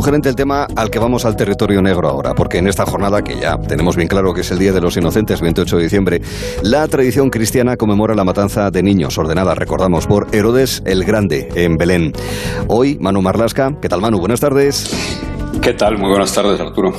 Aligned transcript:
sugerente 0.00 0.30
el 0.30 0.34
tema 0.34 0.66
al 0.76 0.88
que 0.88 0.98
vamos 0.98 1.26
al 1.26 1.36
territorio 1.36 1.82
negro 1.82 2.08
ahora, 2.08 2.34
porque 2.34 2.56
en 2.56 2.66
esta 2.68 2.86
jornada, 2.86 3.22
que 3.22 3.38
ya 3.38 3.58
tenemos 3.58 3.96
bien 3.96 4.08
claro 4.08 4.32
que 4.32 4.40
es 4.40 4.50
el 4.50 4.58
Día 4.58 4.72
de 4.72 4.80
los 4.80 4.96
Inocentes, 4.96 5.42
28 5.42 5.76
de 5.76 5.82
diciembre, 5.82 6.22
la 6.62 6.88
tradición 6.88 7.28
cristiana 7.28 7.76
conmemora 7.76 8.14
la 8.14 8.24
matanza 8.24 8.70
de 8.70 8.82
niños, 8.82 9.18
ordenada, 9.18 9.54
recordamos, 9.54 10.06
por 10.06 10.26
Herodes 10.32 10.82
el 10.86 11.04
Grande, 11.04 11.50
en 11.54 11.76
Belén. 11.76 12.14
Hoy, 12.66 12.96
Manu 12.98 13.20
Marlasca. 13.20 13.76
¿Qué 13.82 13.90
tal, 13.90 14.00
Manu? 14.00 14.18
Buenas 14.18 14.40
tardes. 14.40 15.29
¿Qué 15.62 15.74
tal? 15.74 15.98
Muy 15.98 16.08
buenas 16.08 16.34
tardes, 16.34 16.60
Arturo 16.60 16.92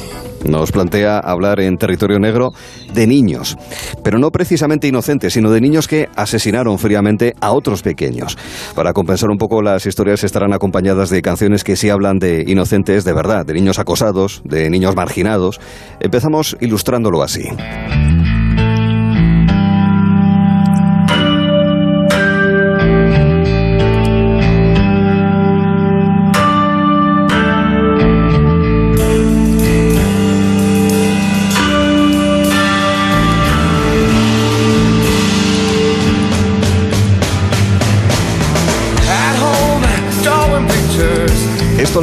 nos 0.46 0.71
plantea 0.71 1.20
hablar 1.20 1.60
en 1.60 1.78
territorio 1.78 2.20
negro 2.20 2.52
de 2.93 3.07
niños, 3.07 3.57
pero 4.04 4.20
no 4.20 4.32
precisamente 4.32 4.88
inocentes, 4.88 5.34
sino 5.34 5.52
de 5.52 5.61
niños 5.61 5.88
que 5.88 6.10
asesinaron 6.16 6.78
fríamente 6.79 7.36
a 7.42 7.52
otros 7.52 7.82
pequeños. 7.82 8.37
Para 8.75 8.93
compensar 8.93 9.29
un 9.29 9.37
poco, 9.37 9.61
las 9.61 9.86
historias 9.86 10.24
estarán 10.24 10.54
acompañadas 10.54 11.10
de 11.10 11.21
canciones 11.21 11.64
que 11.64 11.75
sí 11.75 11.89
hablan 11.89 12.20
de 12.20 12.43
inocentes 12.47 13.04
de 13.04 13.14
verdad, 13.14 13.46
de 13.46 13.54
niños 13.54 13.79
acosados, 13.79 14.42
de 14.43 14.70
niños 14.70 14.96
marginados. 14.96 15.59
Empezamos 16.00 16.57
ilustrándolo 16.59 17.23
así. 17.23 17.43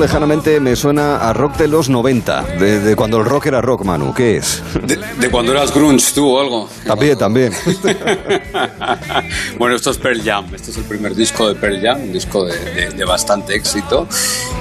Lejanamente 0.08 0.58
me 0.58 0.74
suena 0.74 1.18
a 1.18 1.34
rock 1.34 1.58
de 1.58 1.68
los 1.68 1.90
90, 1.90 2.42
de, 2.58 2.96
cuando 2.96 3.18
el 3.18 3.26
rock 3.26 3.48
era 3.48 3.60
rock, 3.60 3.84
Manu. 3.84 4.14
¿Qué 4.14 4.38
es? 4.38 4.62
De, 5.20 5.28
cuando 5.30 5.52
eras 5.52 5.74
grunge, 5.74 6.14
tú 6.14 6.30
o 6.30 6.40
algo. 6.40 6.66
También, 6.86 7.18
también. 7.18 7.52
bueno, 9.58 9.76
esto 9.76 9.90
es 9.90 9.98
Pearl 9.98 10.22
Jam. 10.22 10.46
Este 10.54 10.70
es 10.70 10.78
el 10.78 10.84
primer 10.84 11.14
disco 11.14 11.46
de 11.46 11.56
Pearl 11.56 11.78
Jam, 11.82 12.00
un 12.04 12.12
disco 12.14 12.46
de, 12.46 13.04
bastante 13.04 13.54
éxito. 13.54 14.08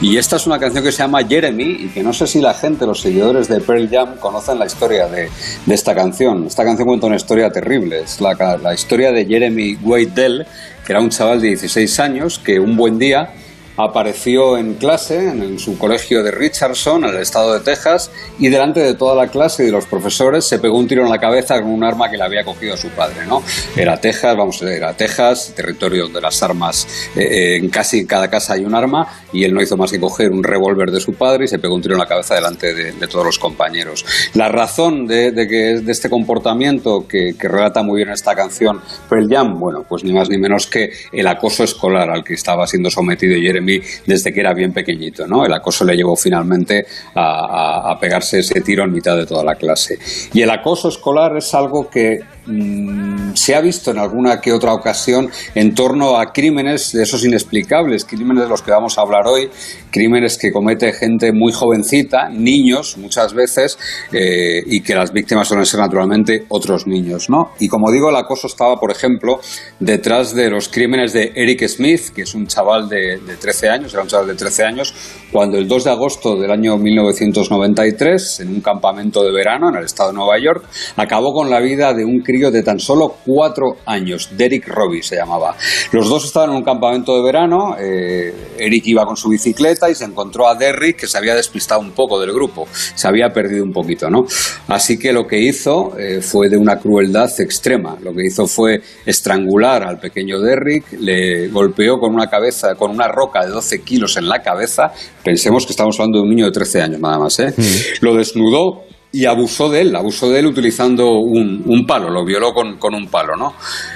Y 0.01 0.17
esta 0.17 0.35
es 0.35 0.47
una 0.47 0.59
canción 0.59 0.83
que 0.83 0.91
se 0.91 0.97
llama 0.97 1.23
Jeremy 1.23 1.77
y 1.79 1.87
que 1.93 2.03
no 2.03 2.11
sé 2.11 2.27
si 2.27 2.41
la 2.41 2.53
gente, 2.53 2.85
los 2.85 2.99
seguidores 2.99 3.47
de 3.47 3.61
Pearl 3.61 3.87
Jam, 3.89 4.17
conocen 4.17 4.59
la 4.59 4.65
historia 4.65 5.07
de, 5.07 5.29
esta 5.69 5.95
canción. 5.95 6.45
Esta 6.45 6.65
canción 6.65 6.85
cuenta 6.89 7.07
una 7.07 7.15
historia 7.15 7.49
terrible. 7.49 8.01
Es 8.01 8.19
la, 8.19 8.33
la 8.61 8.73
historia 8.73 9.13
de 9.13 9.25
Jeremy 9.25 9.77
Waddell, 9.81 10.45
que 10.85 10.91
era 10.91 10.99
un 10.99 11.09
chaval 11.09 11.39
de 11.39 11.47
16 11.47 11.99
años 12.01 12.37
que 12.37 12.59
un 12.59 12.75
buen 12.75 12.99
día 12.99 13.29
apareció 13.77 14.57
en 14.57 14.73
clase 14.73 15.29
en, 15.29 15.59
su 15.59 15.77
colegio 15.77 16.23
de 16.23 16.31
Richardson, 16.31 17.05
en 17.05 17.11
el 17.11 17.21
estado 17.21 17.53
de 17.53 17.59
Texas, 17.59 18.11
y 18.39 18.49
delante 18.49 18.79
de 18.79 18.95
toda 18.95 19.15
la 19.15 19.29
clase 19.29 19.63
y 19.63 19.65
de 19.67 19.71
los 19.71 19.85
profesores 19.85 20.45
se 20.45 20.59
pegó 20.59 20.77
un 20.77 20.87
tiro 20.87 21.03
en 21.03 21.09
la 21.09 21.19
cabeza 21.19 21.61
con 21.61 21.71
un 21.71 21.83
arma 21.83 22.09
que 22.09 22.17
le 22.17 22.23
había 22.23 22.43
cogido 22.43 22.73
a 22.73 22.77
su 22.77 22.89
padre. 22.89 23.25
¿no? 23.27 23.43
Era 23.75 23.99
Texas, 23.99 24.35
vamos 24.35 24.61
a 24.61 24.65
ver, 24.65 24.77
era 24.77 24.93
Texas, 24.93 25.53
territorio 25.55 26.03
donde 26.03 26.21
las 26.21 26.41
armas, 26.41 26.87
eh, 27.15 27.21
eh, 27.21 27.55
en 27.57 27.69
casi 27.69 28.05
cada 28.05 28.29
casa 28.29 28.53
hay 28.53 28.65
un 28.65 28.73
arma, 28.73 29.07
y 29.31 29.43
él 29.43 29.53
no 29.53 29.61
hizo 29.61 29.77
más 29.77 29.91
que 29.91 29.99
coger 29.99 30.31
un 30.31 30.43
revólver 30.43 30.91
de 30.91 30.99
su 30.99 31.13
padre 31.13 31.45
y 31.45 31.47
se 31.47 31.59
pegó 31.59 31.75
un 31.75 31.81
tiro 31.81 31.93
en 31.93 31.99
la 31.99 32.07
cabeza 32.07 32.35
delante 32.35 32.73
de, 32.73 33.07
todos 33.07 33.25
los 33.25 33.39
compañeros. 33.39 34.05
La 34.33 34.49
razón 34.49 35.07
de, 35.07 35.33
que, 35.33 35.81
de 35.81 35.91
este 35.91 36.09
comportamiento 36.09 37.07
que, 37.07 37.35
que, 37.39 37.47
relata 37.47 37.83
muy 37.83 37.97
bien 37.97 38.09
esta 38.09 38.35
canción 38.35 38.81
Pearl 39.07 39.29
Jam, 39.29 39.59
bueno, 39.59 39.85
pues 39.87 40.03
ni 40.03 40.11
más 40.11 40.29
ni 40.29 40.37
menos 40.37 40.67
que 40.67 40.91
el 41.13 41.27
acoso 41.27 41.63
escolar 41.63 42.09
al 42.09 42.23
que 42.23 42.33
estaba 42.33 42.67
siendo 42.67 42.89
sometido 42.89 43.39
Jeremy 43.39 43.66
desde 44.05 44.33
que 44.33 44.39
era 44.39 44.53
bien 44.53 44.73
pequeñito. 44.73 45.27
¿no? 45.27 45.45
El 45.45 45.53
acoso 45.53 45.85
le 45.85 45.95
llevó 45.95 46.15
finalmente 46.15 46.85
a, 47.15 47.97
pegarse 47.99 48.39
ese 48.39 48.61
tiro 48.61 48.83
en 48.83 48.91
mitad 48.91 49.17
de 49.17 49.25
toda 49.25 49.43
la 49.43 49.55
clase. 49.55 49.97
Y 50.33 50.41
el 50.41 50.49
acoso 50.49 50.89
escolar 50.89 51.35
es 51.37 51.53
algo 51.53 51.89
que 51.89 52.19
Mm, 52.47 53.33
se 53.33 53.55
ha 53.55 53.61
visto 53.61 53.91
en 53.91 53.97
alguna 53.97 54.39
que 54.39 54.53
otra 54.53 54.73
ocasión 54.73 55.29
en 55.53 55.75
torno 55.75 56.17
a 56.17 56.31
crímenes 56.31 56.93
de 56.93 57.03
esos 57.03 57.25
inexplicables, 57.25 58.05
crímenes 58.05 58.43
de 58.43 58.49
los 58.49 58.61
que 58.61 58.71
vamos 58.71 58.97
a 58.97 59.01
hablar 59.01 59.27
hoy, 59.27 59.49
crímenes 59.91 60.37
que 60.37 60.51
comete 60.51 60.93
gente 60.93 61.33
muy 61.33 61.51
jovencita, 61.51 62.29
niños 62.29 62.97
muchas 62.97 63.33
veces, 63.33 63.77
eh, 64.13 64.61
y 64.65 64.81
que 64.81 64.95
las 64.95 65.11
víctimas 65.11 65.49
suelen 65.49 65.65
ser 65.65 65.81
naturalmente 65.81 66.45
otros 66.47 66.87
niños. 66.87 67.29
¿no? 67.29 67.51
Y 67.59 67.67
como 67.67 67.91
digo, 67.91 68.09
el 68.09 68.15
acoso 68.15 68.47
estaba, 68.47 68.77
por 68.77 68.91
ejemplo, 68.91 69.41
detrás 69.79 70.33
de 70.33 70.49
los 70.49 70.69
crímenes 70.69 71.11
de 71.11 71.33
Eric 71.35 71.67
Smith, 71.67 72.13
que 72.15 72.21
es 72.21 72.33
un 72.33 72.47
chaval 72.47 72.87
de, 72.87 73.17
de 73.17 73.35
13 73.35 73.69
años, 73.69 73.93
era 73.93 74.23
de 74.23 74.35
13 74.35 74.63
años, 74.63 74.93
cuando 75.33 75.57
el 75.57 75.67
2 75.67 75.83
de 75.83 75.89
agosto 75.89 76.37
del 76.37 76.51
año 76.51 76.77
1993, 76.77 78.39
en 78.39 78.49
un 78.49 78.61
campamento 78.61 79.21
de 79.21 79.33
verano 79.33 79.69
en 79.69 79.75
el 79.75 79.83
estado 79.83 80.11
de 80.11 80.15
Nueva 80.15 80.39
York, 80.39 80.63
acabó 80.95 81.33
con 81.33 81.49
la 81.49 81.59
vida 81.59 81.93
de 81.93 82.05
un 82.05 82.21
crimen 82.21 82.36
de 82.37 82.63
tan 82.63 82.79
solo 82.79 83.17
cuatro 83.25 83.77
años. 83.85 84.29
Derek 84.37 84.67
Robbie 84.67 85.03
se 85.03 85.15
llamaba. 85.15 85.55
Los 85.91 86.09
dos 86.09 86.25
estaban 86.25 86.51
en 86.51 86.57
un 86.57 86.63
campamento 86.63 87.15
de 87.15 87.23
verano. 87.23 87.75
Eh, 87.79 88.33
Eric 88.57 88.87
iba 88.87 89.05
con 89.05 89.17
su 89.17 89.29
bicicleta 89.29 89.89
y 89.89 89.95
se 89.95 90.05
encontró 90.05 90.47
a 90.47 90.55
Derrick 90.55 90.97
que 91.01 91.07
se 91.07 91.17
había 91.17 91.35
despistado 91.35 91.81
un 91.81 91.91
poco 91.91 92.19
del 92.19 92.31
grupo. 92.31 92.67
Se 92.71 93.07
había 93.07 93.29
perdido 93.29 93.63
un 93.63 93.71
poquito, 93.71 94.09
¿no? 94.09 94.25
Así 94.67 94.97
que 94.97 95.11
lo 95.11 95.25
que 95.25 95.39
hizo 95.39 95.97
eh, 95.97 96.21
fue 96.21 96.49
de 96.49 96.57
una 96.57 96.77
crueldad 96.77 97.29
extrema. 97.39 97.97
Lo 98.01 98.13
que 98.13 98.25
hizo 98.25 98.47
fue 98.47 98.81
estrangular 99.05 99.83
al 99.83 99.99
pequeño 99.99 100.39
Derrick, 100.39 100.93
le 100.99 101.47
golpeó 101.49 101.99
con 101.99 102.13
una 102.13 102.27
cabeza, 102.27 102.75
con 102.75 102.91
una 102.91 103.07
roca 103.07 103.45
de 103.45 103.51
12 103.51 103.81
kilos 103.81 104.17
en 104.17 104.27
la 104.27 104.41
cabeza. 104.41 104.91
Pensemos 105.23 105.65
que 105.65 105.73
estamos 105.73 105.99
hablando 105.99 106.19
de 106.19 106.23
un 106.23 106.29
niño 106.29 106.45
de 106.45 106.51
13 106.51 106.81
años 106.81 106.99
nada 106.99 107.19
más, 107.19 107.39
¿eh? 107.39 107.53
Mm. 107.55 108.05
Lo 108.05 108.15
desnudó 108.15 108.83
y 109.11 109.25
abusó 109.25 109.69
de 109.69 109.81
él, 109.81 109.95
abusó 109.95 110.29
de 110.29 110.39
él 110.39 110.47
utilizando 110.47 111.19
un, 111.19 111.85
palo, 111.87 112.09
lo 112.09 112.25
violó 112.25 112.53
con, 112.53 112.93
un 112.93 113.07
palo, 113.07 113.35
¿no? 113.37 113.53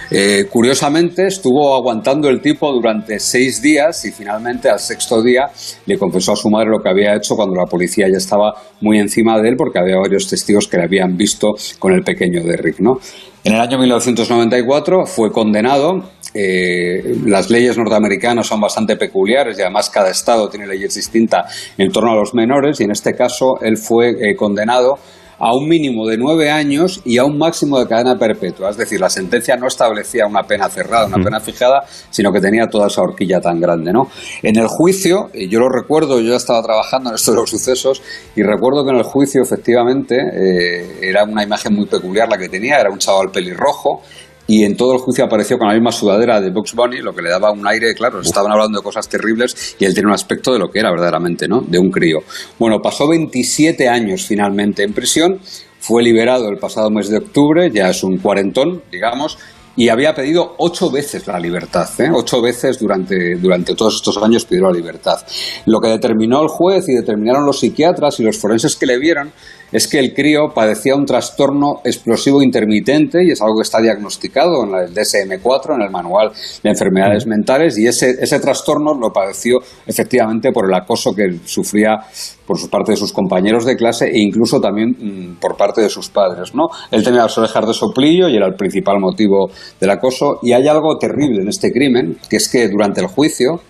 Eh, 0.09 0.45
curiosamente 0.49 1.27
estuvo 1.27 1.75
aguantando 1.75 2.29
el 2.29 2.41
tipo 2.41 2.71
durante 2.71 3.19
seis 3.19 3.61
días 3.61 4.05
y 4.05 4.11
finalmente 4.11 4.69
al 4.69 4.79
sexto 4.79 5.21
día 5.21 5.47
le 5.85 5.97
confesó 5.97 6.33
a 6.33 6.35
su 6.35 6.49
madre 6.49 6.69
lo 6.69 6.79
que 6.79 6.89
había 6.89 7.15
hecho 7.15 7.35
cuando 7.35 7.55
la 7.55 7.65
policía 7.65 8.07
ya 8.09 8.17
estaba 8.17 8.53
muy 8.79 8.99
encima 8.99 9.39
de 9.39 9.49
él 9.49 9.55
porque 9.57 9.79
había 9.79 9.97
varios 9.97 10.27
testigos 10.27 10.67
que 10.67 10.77
le 10.77 10.83
habían 10.83 11.15
visto 11.17 11.49
con 11.77 11.93
el 11.93 12.03
pequeño 12.03 12.43
Derrick, 12.43 12.79
¿no? 12.79 12.99
En 13.43 13.53
el 13.53 13.59
año 13.59 13.79
1994 13.79 15.05
fue 15.07 15.31
condenado. 15.31 16.03
Eh, 16.33 17.17
las 17.25 17.49
leyes 17.49 17.77
norteamericanas 17.77 18.47
son 18.47 18.61
bastante 18.61 18.95
peculiares 18.95 19.57
y 19.57 19.61
además 19.61 19.89
cada 19.89 20.09
estado 20.09 20.49
tiene 20.49 20.65
leyes 20.65 20.95
distintas 20.95 21.73
en 21.77 21.91
torno 21.91 22.11
a 22.11 22.15
los 22.15 22.33
menores 22.33 22.79
y 22.79 22.85
en 22.85 22.91
este 22.91 23.13
caso 23.13 23.59
él 23.61 23.77
fue 23.77 24.11
eh, 24.11 24.35
condenado 24.35 24.97
a 25.43 25.55
un 25.55 25.67
mínimo 25.67 26.07
de 26.07 26.17
nueve 26.17 26.51
años 26.51 27.01
y 27.03 27.17
a 27.17 27.25
un 27.25 27.35
máximo 27.35 27.79
de 27.79 27.87
cadena 27.87 28.15
perpetua. 28.15 28.69
Es 28.69 28.77
decir, 28.77 29.01
la 29.01 29.09
sentencia 29.09 29.57
no 29.57 29.65
establecía 29.65 30.27
una 30.27 30.43
pena 30.43 30.69
cerrada, 30.69 31.07
una 31.07 31.17
pena 31.17 31.39
fijada, 31.39 31.83
sino 32.11 32.31
que 32.31 32.39
tenía 32.39 32.67
toda 32.67 32.87
esa 32.87 33.01
horquilla 33.01 33.41
tan 33.41 33.59
grande. 33.59 33.91
¿no? 33.91 34.07
En 34.43 34.55
el 34.57 34.67
juicio, 34.67 35.31
yo 35.33 35.59
lo 35.59 35.67
recuerdo, 35.67 36.21
yo 36.21 36.35
estaba 36.35 36.61
trabajando 36.61 37.09
en 37.09 37.15
estos 37.15 37.33
de 37.33 37.41
los 37.41 37.49
sucesos 37.49 38.03
y 38.35 38.43
recuerdo 38.43 38.85
que 38.85 38.91
en 38.91 38.97
el 38.97 39.03
juicio 39.03 39.41
efectivamente 39.41 40.15
eh, 40.15 40.99
era 41.01 41.23
una 41.23 41.41
imagen 41.41 41.73
muy 41.73 41.87
peculiar 41.87 42.29
la 42.29 42.37
que 42.37 42.47
tenía, 42.47 42.79
era 42.79 42.91
un 42.91 42.99
chaval 42.99 43.31
pelirrojo 43.31 44.03
y 44.47 44.63
en 44.63 44.75
todo 44.75 44.93
el 44.93 44.99
juicio 44.99 45.25
apareció 45.25 45.57
con 45.57 45.67
la 45.67 45.73
misma 45.73 45.91
sudadera 45.91 46.41
de 46.41 46.51
Bugs 46.51 46.73
Bunny, 46.73 46.99
lo 46.99 47.13
que 47.13 47.21
le 47.21 47.29
daba 47.29 47.51
un 47.51 47.65
aire, 47.67 47.93
claro, 47.93 48.21
estaban 48.21 48.51
hablando 48.51 48.79
de 48.79 48.83
cosas 48.83 49.07
terribles 49.07 49.75
y 49.79 49.85
él 49.85 49.93
tiene 49.93 50.07
un 50.07 50.13
aspecto 50.13 50.51
de 50.53 50.59
lo 50.59 50.69
que 50.69 50.79
era 50.79 50.91
verdaderamente, 50.91 51.47
¿no? 51.47 51.61
De 51.61 51.79
un 51.79 51.89
crío. 51.89 52.19
Bueno, 52.59 52.79
pasó 52.81 53.07
27 53.07 53.87
años 53.87 54.25
finalmente 54.25 54.83
en 54.83 54.93
prisión, 54.93 55.39
fue 55.79 56.03
liberado 56.03 56.49
el 56.49 56.57
pasado 56.57 56.89
mes 56.89 57.09
de 57.09 57.17
octubre, 57.17 57.71
ya 57.71 57.89
es 57.89 58.03
un 58.03 58.17
cuarentón, 58.17 58.83
digamos, 58.91 59.37
y 59.75 59.89
había 59.89 60.13
pedido 60.13 60.55
ocho 60.57 60.91
veces 60.91 61.25
la 61.27 61.39
libertad, 61.39 61.89
¿eh? 61.99 62.09
ocho 62.13 62.41
veces 62.41 62.77
durante, 62.77 63.35
durante 63.37 63.73
todos 63.73 63.95
estos 63.95 64.17
años 64.17 64.45
pidió 64.45 64.63
la 64.63 64.73
libertad. 64.73 65.19
Lo 65.65 65.79
que 65.79 65.89
determinó 65.89 66.41
el 66.41 66.49
juez 66.49 66.89
y 66.89 66.93
determinaron 66.93 67.45
los 67.45 67.59
psiquiatras 67.59 68.19
y 68.19 68.23
los 68.23 68.37
forenses 68.37 68.75
que 68.75 68.85
le 68.85 68.99
vieron 68.99 69.31
es 69.71 69.87
que 69.87 69.99
el 69.99 70.13
crío 70.13 70.49
padecía 70.53 70.95
un 70.95 71.05
trastorno 71.05 71.81
explosivo 71.83 72.41
intermitente 72.41 73.23
y 73.23 73.31
es 73.31 73.41
algo 73.41 73.57
que 73.57 73.63
está 73.63 73.81
diagnosticado 73.81 74.63
en 74.63 74.75
el 74.75 74.93
DSM-4, 74.93 75.75
en 75.75 75.81
el 75.81 75.89
Manual 75.89 76.31
de 76.63 76.69
Enfermedades 76.69 77.25
Mentales, 77.27 77.77
y 77.77 77.87
ese, 77.87 78.11
ese 78.19 78.39
trastorno 78.39 78.93
lo 78.93 79.11
padeció 79.11 79.59
efectivamente 79.85 80.51
por 80.51 80.65
el 80.65 80.73
acoso 80.73 81.13
que 81.13 81.39
sufría 81.45 81.99
por 82.45 82.59
su 82.59 82.69
parte 82.69 82.91
de 82.91 82.97
sus 82.97 83.13
compañeros 83.13 83.65
de 83.65 83.77
clase 83.77 84.07
e 84.07 84.19
incluso 84.19 84.59
también 84.59 84.89
mm, 84.89 85.39
por 85.39 85.55
parte 85.55 85.81
de 85.81 85.89
sus 85.89 86.09
padres. 86.09 86.53
¿no? 86.53 86.67
Él 86.91 87.03
tenía 87.03 87.23
las 87.23 87.37
orejas 87.37 87.65
de 87.65 87.73
soplillo 87.73 88.27
y 88.27 88.35
era 88.35 88.47
el 88.47 88.55
principal 88.55 88.99
motivo 88.99 89.49
del 89.79 89.89
acoso. 89.89 90.39
Y 90.41 90.51
hay 90.51 90.67
algo 90.67 90.97
terrible 90.97 91.43
en 91.43 91.47
este 91.47 91.71
crimen, 91.71 92.17
que 92.29 92.35
es 92.35 92.49
que 92.49 92.67
durante 92.67 92.99
el 92.99 93.07
juicio 93.07 93.61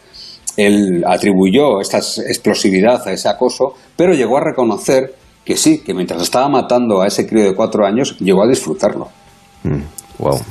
él 0.58 1.04
atribuyó 1.06 1.80
esta 1.80 2.00
explosividad 2.00 3.08
a 3.08 3.14
ese 3.14 3.30
acoso, 3.30 3.74
pero 3.96 4.14
llegó 4.14 4.38
a 4.38 4.44
reconocer 4.44 5.14
que 5.46 5.58
sí, 5.58 5.80
que 5.80 5.94
mientras 5.94 6.22
estaba 6.22 6.48
matando 6.50 7.02
a 7.02 7.08
ese 7.08 7.28
crío 7.28 7.44
de 7.46 7.56
cuatro 7.56 7.86
años, 7.86 8.18
llegó 8.20 8.44
a 8.44 8.48
disfrutarlo. 8.48 9.10
wow. 10.18 10.38
Mm, 10.38 10.42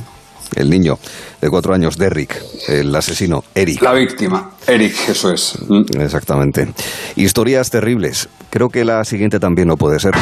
el 0.57 0.69
niño 0.69 0.99
de 1.41 1.49
cuatro 1.49 1.75
años, 1.75 1.97
Derrick, 1.97 2.37
el 2.69 2.95
asesino, 2.95 3.45
Eric. 3.55 3.81
La 3.83 3.93
víctima, 3.93 4.51
Eric, 4.67 5.09
eso 5.09 5.33
es. 5.33 5.57
Mm. 5.69 6.01
Exactamente. 6.01 6.73
Historias 7.17 7.71
terribles. 7.71 8.29
Creo 8.51 8.69
que 8.69 8.85
la 8.85 9.05
siguiente 9.05 9.39
también 9.39 9.69
lo 9.69 9.77
puede 9.77 10.01
ser. 10.01 10.13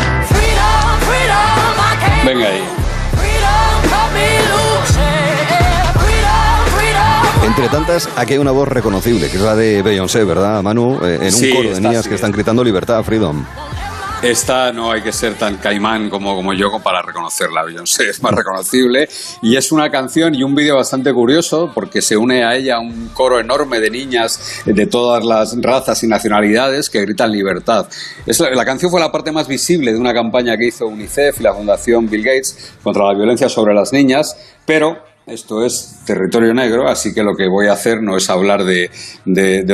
Venga 2.24 2.46
ahí. 2.46 2.62
Entre 7.46 7.68
tantas, 7.70 8.08
aquí 8.16 8.34
hay 8.34 8.38
una 8.38 8.50
voz 8.50 8.68
reconocible, 8.68 9.30
que 9.30 9.36
es 9.36 9.42
la 9.42 9.56
de 9.56 9.82
Beyoncé, 9.82 10.22
¿verdad, 10.24 10.62
Manu? 10.62 10.98
Eh, 11.02 11.18
en 11.22 11.34
un 11.34 11.56
coro 11.56 11.74
de 11.74 11.80
niñas 11.80 12.06
que 12.06 12.14
están 12.14 12.30
gritando 12.30 12.62
libertad, 12.62 13.02
freedom. 13.02 13.44
Esta 14.22 14.72
no 14.72 14.90
hay 14.90 15.00
que 15.00 15.12
ser 15.12 15.34
tan 15.34 15.58
caimán 15.58 16.10
como, 16.10 16.34
como 16.34 16.52
yo 16.52 16.76
para 16.82 17.02
reconocerla, 17.02 17.62
Beyoncé 17.62 18.10
es 18.10 18.20
más 18.20 18.34
reconocible 18.34 19.08
y 19.42 19.56
es 19.56 19.70
una 19.70 19.92
canción 19.92 20.34
y 20.34 20.42
un 20.42 20.56
vídeo 20.56 20.74
bastante 20.74 21.12
curioso 21.12 21.70
porque 21.72 22.02
se 22.02 22.16
une 22.16 22.42
a 22.42 22.56
ella 22.56 22.80
un 22.80 23.10
coro 23.14 23.38
enorme 23.38 23.78
de 23.78 23.90
niñas 23.90 24.62
de 24.66 24.86
todas 24.86 25.24
las 25.24 25.56
razas 25.62 26.02
y 26.02 26.08
nacionalidades 26.08 26.90
que 26.90 27.00
gritan 27.02 27.30
libertad. 27.30 27.86
la 28.26 28.64
canción 28.64 28.90
fue 28.90 29.00
la 29.00 29.12
parte 29.12 29.30
más 29.30 29.46
visible 29.46 29.92
de 29.92 29.98
una 30.00 30.12
campaña 30.12 30.56
que 30.56 30.66
hizo 30.66 30.88
UNICEF 30.88 31.38
y 31.38 31.44
la 31.44 31.54
Fundación 31.54 32.10
Bill 32.10 32.24
Gates 32.24 32.72
contra 32.82 33.04
la 33.04 33.14
violencia 33.14 33.48
sobre 33.48 33.72
las 33.72 33.92
niñas, 33.92 34.36
pero 34.66 35.07
esto 35.28 35.64
es 35.64 36.00
territorio 36.06 36.54
negro, 36.54 36.88
así 36.88 37.12
que 37.12 37.22
lo 37.22 37.34
que 37.34 37.48
voy 37.48 37.66
a 37.66 37.72
hacer 37.72 38.02
no 38.02 38.16
es 38.16 38.30
hablar 38.30 38.64
de, 38.64 38.90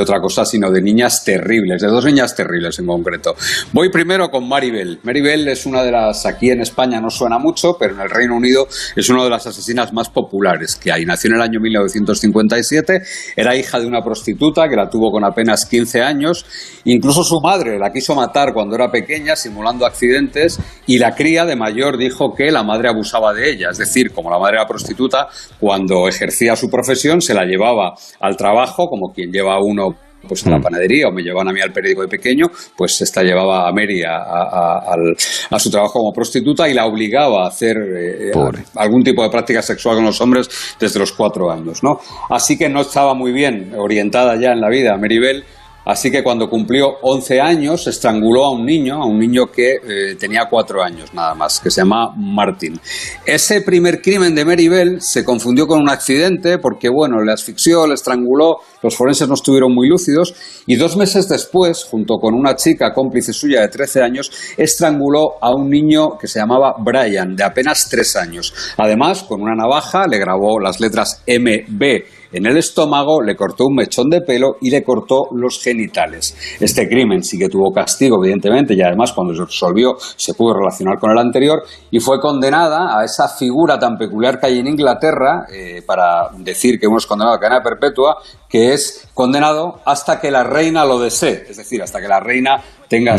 otra 0.00 0.20
cosa, 0.20 0.44
sino 0.44 0.70
de 0.70 0.82
niñas 0.82 1.24
terribles, 1.24 1.80
de 1.80 1.88
dos 1.88 2.04
niñas 2.04 2.34
terribles 2.34 2.78
en 2.78 2.86
concreto. 2.86 3.34
Voy 3.72 3.90
primero 3.90 4.30
con 4.30 4.48
Maribel. 4.48 4.98
Maribel 5.02 5.46
es 5.48 5.66
una 5.66 5.82
de 5.82 5.92
las, 5.92 6.26
aquí 6.26 6.50
en 6.50 6.60
España 6.60 7.00
no 7.00 7.10
suena 7.10 7.38
mucho, 7.38 7.76
pero 7.78 7.94
en 7.94 8.00
el 8.00 8.10
Reino 8.10 8.36
Unido 8.36 8.66
es 8.96 9.08
una 9.08 9.22
de 9.24 9.30
las 9.30 9.46
asesinas 9.46 9.92
más 9.92 10.08
populares 10.08 10.76
que 10.76 10.90
hay. 10.90 11.04
Nació 11.04 11.30
en 11.30 11.36
el 11.36 11.42
año 11.42 11.60
1957, 11.60 13.02
era 13.36 13.56
hija 13.56 13.78
de 13.78 13.86
una 13.86 14.02
prostituta 14.02 14.68
que 14.68 14.76
la 14.76 14.90
tuvo 14.90 15.12
con 15.12 15.24
apenas 15.24 15.66
15 15.66 16.02
años, 16.02 16.44
incluso 16.84 17.22
su 17.22 17.40
madre 17.40 17.78
la 17.78 17.92
quiso 17.92 18.14
matar 18.14 18.52
cuando 18.52 18.74
era 18.74 18.90
pequeña, 18.90 19.36
simulando 19.36 19.86
accidentes, 19.86 20.58
y 20.86 20.98
la 20.98 21.14
cría 21.14 21.44
de 21.44 21.56
mayor 21.56 21.96
dijo 21.96 22.34
que 22.34 22.50
la 22.50 22.62
madre 22.62 22.88
abusaba 22.88 23.32
de 23.32 23.50
ella, 23.50 23.68
es 23.70 23.78
decir, 23.78 24.12
como 24.12 24.30
la 24.30 24.38
madre 24.38 24.56
era 24.56 24.66
prostituta, 24.66 25.28
cuando 25.58 26.08
ejercía 26.08 26.56
su 26.56 26.68
profesión 26.68 27.20
se 27.20 27.34
la 27.34 27.44
llevaba 27.44 27.94
al 28.20 28.36
trabajo, 28.36 28.88
como 28.88 29.12
quien 29.12 29.30
lleva 29.30 29.54
a 29.54 29.60
uno 29.60 29.96
pues 30.26 30.46
a 30.46 30.50
la 30.50 30.58
mm. 30.58 30.62
panadería 30.62 31.08
o 31.08 31.12
me 31.12 31.22
llevaban 31.22 31.48
a 31.48 31.52
mí 31.52 31.60
al 31.60 31.72
periódico 31.72 32.02
de 32.02 32.08
pequeño, 32.08 32.46
pues 32.76 33.00
esta 33.02 33.22
llevaba 33.22 33.68
a 33.68 33.72
Mary 33.72 34.02
a, 34.02 35.58
su 35.58 35.70
trabajo 35.70 36.00
como 36.00 36.12
prostituta 36.12 36.68
y 36.68 36.74
la 36.74 36.86
obligaba 36.86 37.44
a 37.44 37.48
hacer 37.48 37.76
eh, 37.76 38.32
algún 38.76 39.02
tipo 39.02 39.22
de 39.22 39.30
práctica 39.30 39.62
sexual 39.62 39.96
con 39.96 40.04
los 40.04 40.20
hombres 40.20 40.48
desde 40.78 40.98
los 40.98 41.12
cuatro 41.12 41.50
años, 41.50 41.82
¿no? 41.82 41.98
Así 42.30 42.58
que 42.58 42.68
no 42.68 42.80
estaba 42.80 43.14
muy 43.14 43.32
bien 43.32 43.72
orientada 43.76 44.36
ya 44.40 44.52
en 44.52 44.60
la 44.60 44.68
vida 44.68 44.96
Bell 44.96 45.44
Así 45.84 46.10
que 46.10 46.22
cuando 46.22 46.48
cumplió 46.48 46.96
11 47.02 47.40
años, 47.40 47.86
estranguló 47.86 48.44
a 48.44 48.52
un 48.52 48.64
niño, 48.64 49.02
a 49.02 49.06
un 49.06 49.18
niño 49.18 49.46
que 49.52 49.74
eh, 49.74 50.16
tenía 50.18 50.46
4 50.48 50.82
años 50.82 51.12
nada 51.12 51.34
más, 51.34 51.60
que 51.60 51.70
se 51.70 51.82
llama 51.82 52.14
Martin. 52.16 52.80
Ese 53.26 53.60
primer 53.60 54.00
crimen 54.00 54.34
de 54.34 54.44
Mary 54.44 54.68
Bell 54.68 55.02
se 55.02 55.24
confundió 55.24 55.66
con 55.66 55.80
un 55.80 55.90
accidente 55.90 56.58
porque, 56.58 56.88
bueno, 56.88 57.22
le 57.22 57.32
asfixió, 57.32 57.86
le 57.86 57.94
estranguló, 57.94 58.56
los 58.82 58.96
forenses 58.96 59.28
no 59.28 59.34
estuvieron 59.34 59.74
muy 59.74 59.88
lúcidos 59.88 60.34
y 60.66 60.76
dos 60.76 60.96
meses 60.96 61.28
después, 61.28 61.84
junto 61.84 62.14
con 62.16 62.34
una 62.34 62.56
chica 62.56 62.92
cómplice 62.94 63.32
suya 63.32 63.60
de 63.60 63.68
13 63.68 64.02
años, 64.02 64.30
estranguló 64.56 65.34
a 65.40 65.54
un 65.54 65.68
niño 65.68 66.16
que 66.18 66.28
se 66.28 66.38
llamaba 66.38 66.74
Brian, 66.78 67.36
de 67.36 67.44
apenas 67.44 67.88
3 67.90 68.16
años. 68.16 68.54
Además, 68.78 69.22
con 69.22 69.42
una 69.42 69.54
navaja 69.54 70.06
le 70.06 70.18
grabó 70.18 70.58
las 70.60 70.80
letras 70.80 71.22
MB 71.26 72.23
en 72.34 72.46
el 72.46 72.56
estómago, 72.56 73.22
le 73.22 73.36
cortó 73.36 73.66
un 73.66 73.76
mechón 73.76 74.10
de 74.10 74.20
pelo 74.20 74.56
y 74.60 74.70
le 74.70 74.82
cortó 74.82 75.28
los 75.32 75.62
genitales. 75.62 76.36
Este 76.60 76.88
crimen 76.88 77.22
sí 77.22 77.38
que 77.38 77.48
tuvo 77.48 77.72
castigo, 77.72 78.22
evidentemente, 78.22 78.74
y 78.74 78.82
además 78.82 79.12
cuando 79.12 79.34
se 79.34 79.44
resolvió 79.44 79.96
se 79.98 80.34
pudo 80.34 80.54
relacionar 80.54 80.98
con 80.98 81.10
el 81.10 81.18
anterior 81.18 81.62
y 81.90 82.00
fue 82.00 82.20
condenada 82.20 82.98
a 82.98 83.04
esa 83.04 83.28
figura 83.28 83.78
tan 83.78 83.96
peculiar 83.96 84.40
que 84.40 84.46
hay 84.46 84.58
en 84.58 84.66
Inglaterra, 84.66 85.46
eh, 85.52 85.82
para 85.86 86.30
decir 86.38 86.78
que 86.78 86.86
uno 86.86 86.98
es 86.98 87.06
condenado 87.06 87.36
a 87.36 87.40
cadena 87.40 87.62
perpetua, 87.62 88.16
que 88.48 88.72
es 88.72 89.08
condenado 89.14 89.80
hasta 89.84 90.20
que 90.20 90.30
la 90.30 90.44
reina 90.44 90.84
lo 90.84 90.98
desee, 90.98 91.46
es 91.48 91.56
decir, 91.56 91.82
hasta 91.82 92.00
que 92.00 92.08
la 92.08 92.20
reina 92.20 92.62
tenga 92.88 93.16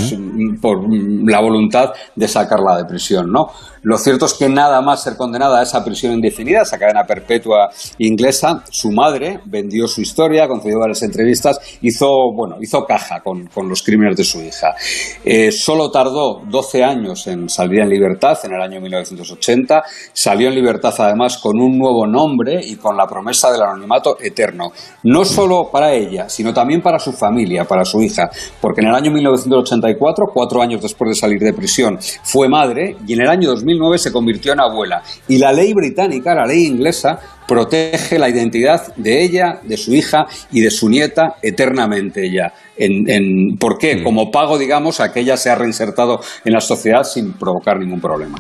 por 0.62 0.80
la 0.90 1.42
voluntad 1.42 1.92
de 2.16 2.28
sacarla 2.28 2.78
de 2.78 2.86
prisión, 2.86 3.32
¿no? 3.32 3.50
Lo 3.82 3.98
cierto 3.98 4.26
es 4.26 4.34
que 4.34 4.48
nada 4.48 4.82
más 4.82 5.04
ser 5.04 5.18
condenada 5.18 5.60
a 5.60 5.64
esa 5.64 5.84
prisión 5.84 6.14
indefinida, 6.14 6.62
esa 6.62 6.80
cadena 6.80 7.06
perpetua 7.06 7.70
inglesa, 7.98 8.64
su 8.70 8.92
madre 9.06 9.40
vendió 9.46 9.88
su 9.88 10.02
historia, 10.02 10.48
concedió 10.48 10.80
varias 10.80 11.04
entrevistas, 11.04 11.60
hizo, 11.82 12.32
bueno, 12.34 12.58
hizo 12.60 12.86
caja 12.86 13.22
con, 13.22 13.50
los 13.70 13.84
crímenes 13.84 14.18
de 14.18 14.24
su 14.24 14.42
hija. 14.42 14.76
Eh, 15.24 15.52
solo 15.52 15.92
tardó 15.92 16.42
12 16.46 16.84
años 16.84 17.28
en 17.28 17.50
salir 17.50 17.82
en 17.82 17.90
libertad, 17.90 18.38
en 18.44 18.54
el 18.54 18.62
año 18.62 18.82
1980. 18.82 19.84
Salió 20.14 20.50
en 20.50 20.56
libertad 20.56 20.94
además 20.98 21.38
con 21.38 21.60
un 21.60 21.78
nuevo 21.78 22.08
nombre 22.08 22.60
y 22.64 22.76
con 22.76 22.98
la 22.98 23.08
promesa 23.08 23.52
del 23.52 23.62
anonimato 23.62 24.18
eterno. 24.22 24.72
No 25.04 25.24
solo 25.24 25.70
para 25.72 25.94
ella, 25.94 26.28
sino 26.30 26.54
también 26.54 26.82
para 26.82 27.00
su 27.00 27.12
familia, 27.12 27.66
para 27.66 27.86
su 27.86 28.02
hija, 28.02 28.30
porque 28.60 28.82
en 28.82 28.88
el 28.88 28.96
año 28.96 29.12
1984, 29.12 30.32
cuatro 30.34 30.62
años 30.62 30.82
después 30.82 31.10
de 31.10 31.16
salir 31.16 31.40
de 31.40 31.54
prisión, 31.54 32.00
fue 32.24 32.50
madre 32.50 32.98
y 33.08 33.14
en 33.14 33.22
el 33.22 33.30
año 33.30 33.50
2000 33.50 33.76
se 33.98 34.12
convirtió 34.12 34.54
en 34.54 34.62
abuela. 34.62 35.04
Y 35.28 35.38
la 35.38 35.52
ley 35.52 35.74
británica, 35.74 36.34
la 36.34 36.46
ley 36.46 36.66
inglesa, 36.66 37.20
protege 37.48 38.18
la 38.18 38.30
identidad 38.30 38.95
de 38.96 39.24
ella, 39.24 39.60
de 39.64 39.78
su 39.78 39.94
hija 39.94 40.26
y 40.52 40.62
de 40.62 40.72
su 40.72 40.90
nieta 40.90 41.36
eternamente 41.42 42.32
ya. 42.32 42.54
En, 42.78 43.58
¿Por 43.58 43.78
qué? 43.78 43.98
Mm. 43.98 44.04
Como 44.04 44.32
pago, 44.32 44.58
digamos, 44.58 45.00
a 45.00 45.12
que 45.12 45.22
ella 45.22 45.38
se 45.38 45.50
ha 45.50 45.56
reinsertado 45.56 46.20
en 46.44 46.54
la 46.54 46.62
sociedad 46.62 47.04
sin 47.04 47.34
provocar 47.34 47.80
ningún 47.80 48.02
problema. 48.02 48.38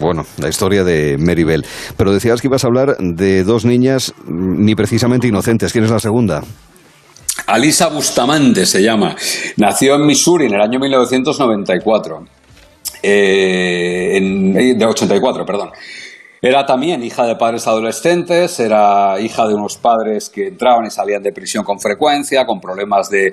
Bueno, 0.00 0.24
la 0.38 0.48
historia 0.48 0.84
de 0.84 1.16
Mary 1.18 1.44
Bell. 1.44 1.64
Pero 1.96 2.12
decías 2.12 2.40
que 2.40 2.48
ibas 2.48 2.64
a 2.64 2.68
hablar 2.68 2.96
de 2.98 3.44
dos 3.44 3.64
niñas 3.64 4.14
ni 4.26 4.74
precisamente 4.74 5.28
inocentes. 5.28 5.72
¿Quién 5.72 5.84
es 5.84 5.90
la 5.90 6.00
segunda? 6.00 6.42
Alisa 7.46 7.88
Bustamante 7.88 8.64
se 8.64 8.82
llama. 8.82 9.14
Nació 9.58 9.96
en 9.96 10.06
Missouri 10.06 10.46
en 10.46 10.54
el 10.54 10.60
año 10.62 10.78
1994 10.80 12.24
eh, 13.02 14.16
en, 14.16 14.78
de 14.78 14.84
84, 14.84 15.44
perdón. 15.44 15.70
Era 16.42 16.66
también 16.66 17.02
hija 17.02 17.26
de 17.26 17.36
padres 17.36 17.66
adolescentes, 17.66 18.60
era 18.60 19.18
hija 19.20 19.48
de 19.48 19.54
unos 19.54 19.78
padres 19.78 20.28
que 20.28 20.48
entraban 20.48 20.86
y 20.86 20.90
salían 20.90 21.22
de 21.22 21.32
prisión 21.32 21.64
con 21.64 21.80
frecuencia, 21.80 22.44
con 22.44 22.60
problemas 22.60 23.08
de, 23.08 23.32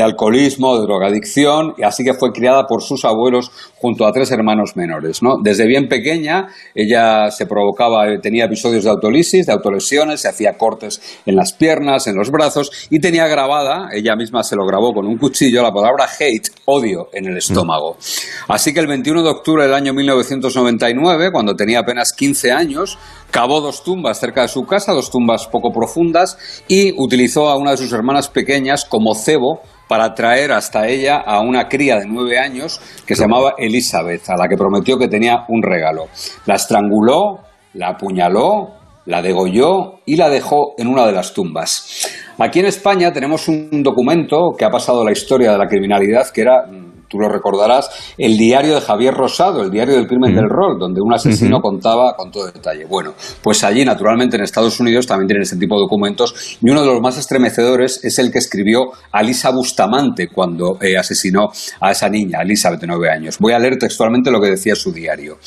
alcoholismo, 0.00 0.78
de 0.78 0.86
drogadicción, 0.86 1.74
y 1.76 1.82
así 1.82 2.04
que 2.04 2.14
fue 2.14 2.32
criada 2.32 2.66
por 2.66 2.82
sus 2.82 3.04
abuelos 3.04 3.50
junto 3.76 4.06
a 4.06 4.12
tres 4.12 4.30
hermanos 4.30 4.76
menores. 4.76 5.22
¿no? 5.22 5.38
Desde 5.42 5.66
bien 5.66 5.88
pequeña 5.88 6.48
ella 6.74 7.30
se 7.30 7.46
provocaba, 7.46 8.04
tenía 8.22 8.44
episodios 8.44 8.84
de 8.84 8.90
autolisis, 8.90 9.46
de 9.46 9.52
autolesiones, 9.52 10.20
se 10.20 10.28
hacía 10.28 10.56
cortes 10.56 11.20
en 11.26 11.34
las 11.34 11.52
piernas, 11.52 12.06
en 12.06 12.16
los 12.16 12.30
brazos, 12.30 12.70
y 12.88 13.00
tenía 13.00 13.26
grabada, 13.26 13.88
ella 13.92 14.14
misma 14.14 14.44
se 14.44 14.54
lo 14.54 14.64
grabó 14.64 14.92
con 14.92 15.06
un 15.06 15.18
cuchillo, 15.18 15.62
la 15.62 15.72
palabra 15.72 16.06
hate, 16.18 16.50
odio, 16.66 17.08
en 17.12 17.26
el 17.26 17.36
estómago. 17.36 17.96
Así 18.48 18.72
que 18.72 18.80
el 18.80 18.86
21 18.86 19.22
de 19.22 19.30
octubre 19.30 19.64
del 19.64 19.74
año 19.74 19.92
1999, 19.92 21.30
cuando 21.32 21.56
tenía 21.56 21.80
apenas 21.80 22.12
15 22.12 22.43
años, 22.52 22.98
cavó 23.30 23.60
dos 23.60 23.82
tumbas 23.82 24.20
cerca 24.20 24.42
de 24.42 24.48
su 24.48 24.64
casa, 24.64 24.92
dos 24.92 25.10
tumbas 25.10 25.46
poco 25.46 25.72
profundas, 25.72 26.38
y 26.68 26.92
utilizó 27.00 27.48
a 27.48 27.56
una 27.56 27.72
de 27.72 27.76
sus 27.76 27.92
hermanas 27.92 28.28
pequeñas 28.28 28.84
como 28.84 29.14
cebo 29.14 29.60
para 29.88 30.14
traer 30.14 30.52
hasta 30.52 30.88
ella 30.88 31.18
a 31.18 31.40
una 31.40 31.68
cría 31.68 31.98
de 31.98 32.06
nueve 32.06 32.38
años 32.38 32.80
que 33.06 33.14
se 33.14 33.22
llamaba 33.22 33.54
Elizabeth, 33.58 34.28
a 34.30 34.36
la 34.36 34.48
que 34.48 34.56
prometió 34.56 34.98
que 34.98 35.08
tenía 35.08 35.44
un 35.48 35.62
regalo. 35.62 36.06
La 36.46 36.54
estranguló, 36.54 37.40
la 37.74 37.90
apuñaló, 37.90 38.84
la 39.06 39.20
degolló 39.20 40.00
y 40.06 40.16
la 40.16 40.30
dejó 40.30 40.74
en 40.78 40.88
una 40.88 41.06
de 41.06 41.12
las 41.12 41.34
tumbas. 41.34 42.08
Aquí 42.38 42.60
en 42.60 42.66
España 42.66 43.12
tenemos 43.12 43.48
un 43.48 43.82
documento 43.82 44.52
que 44.56 44.64
ha 44.64 44.70
pasado 44.70 45.04
la 45.04 45.12
historia 45.12 45.52
de 45.52 45.58
la 45.58 45.68
criminalidad 45.68 46.30
que 46.30 46.40
era 46.40 46.66
tú 47.14 47.20
lo 47.20 47.28
recordarás, 47.28 47.88
el 48.18 48.36
diario 48.36 48.74
de 48.74 48.80
Javier 48.80 49.14
Rosado, 49.14 49.62
el 49.62 49.70
diario 49.70 49.94
del 49.94 50.08
crimen 50.08 50.34
del 50.34 50.48
rol, 50.48 50.78
donde 50.80 51.00
un 51.00 51.14
asesino 51.14 51.60
contaba 51.60 52.16
con 52.16 52.32
todo 52.32 52.46
detalle. 52.46 52.86
Bueno, 52.86 53.14
pues 53.40 53.62
allí, 53.62 53.84
naturalmente, 53.84 54.36
en 54.36 54.42
Estados 54.42 54.80
Unidos 54.80 55.06
también 55.06 55.28
tienen 55.28 55.42
ese 55.42 55.56
tipo 55.56 55.76
de 55.76 55.82
documentos 55.82 56.58
y 56.60 56.68
uno 56.68 56.80
de 56.80 56.88
los 56.88 57.00
más 57.00 57.16
estremecedores 57.16 58.04
es 58.04 58.18
el 58.18 58.32
que 58.32 58.38
escribió 58.38 58.90
Alisa 59.12 59.50
Bustamante 59.50 60.26
cuando 60.28 60.76
eh, 60.80 60.98
asesinó 60.98 61.50
a 61.80 61.92
esa 61.92 62.08
niña, 62.08 62.42
Elizabeth, 62.42 62.80
de 62.80 62.88
nueve 62.88 63.08
años. 63.10 63.38
Voy 63.38 63.52
a 63.52 63.60
leer 63.60 63.78
textualmente 63.78 64.32
lo 64.32 64.40
que 64.40 64.48
decía 64.50 64.74
su 64.74 64.92
diario. 64.92 65.38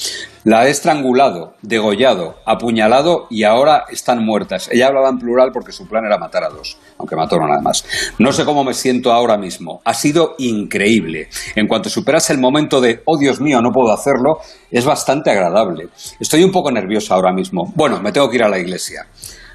La 0.45 0.65
he 0.65 0.69
estrangulado, 0.69 1.55
degollado, 1.61 2.37
apuñalado 2.45 3.27
y 3.29 3.43
ahora 3.43 3.83
están 3.91 4.23
muertas. 4.23 4.69
Ella 4.71 4.87
hablaba 4.87 5.09
en 5.09 5.19
plural 5.19 5.49
porque 5.51 5.73
su 5.73 5.85
plan 5.85 6.05
era 6.05 6.17
matar 6.17 6.45
a 6.45 6.49
dos, 6.49 6.77
aunque 6.97 7.17
mató 7.17 7.37
nada 7.37 7.59
más. 7.61 7.83
No 8.17 8.31
sé 8.31 8.45
cómo 8.45 8.63
me 8.63 8.73
siento 8.73 9.11
ahora 9.11 9.37
mismo. 9.37 9.81
Ha 9.83 9.93
sido 9.93 10.35
increíble. 10.37 11.27
En 11.59 11.67
cuanto 11.67 11.89
superas 11.89 12.29
el 12.29 12.39
momento 12.39 12.79
de, 12.79 13.01
oh 13.05 13.17
Dios 13.17 13.41
mío, 13.41 13.61
no 13.61 13.71
puedo 13.71 13.91
hacerlo, 13.91 14.37
es 14.69 14.85
bastante 14.85 15.31
agradable. 15.31 15.87
Estoy 16.19 16.43
un 16.43 16.51
poco 16.51 16.71
nerviosa 16.71 17.15
ahora 17.15 17.33
mismo. 17.33 17.71
Bueno, 17.75 17.99
me 17.99 18.11
tengo 18.11 18.29
que 18.29 18.35
ir 18.35 18.43
a 18.43 18.49
la 18.49 18.59
iglesia. 18.59 19.07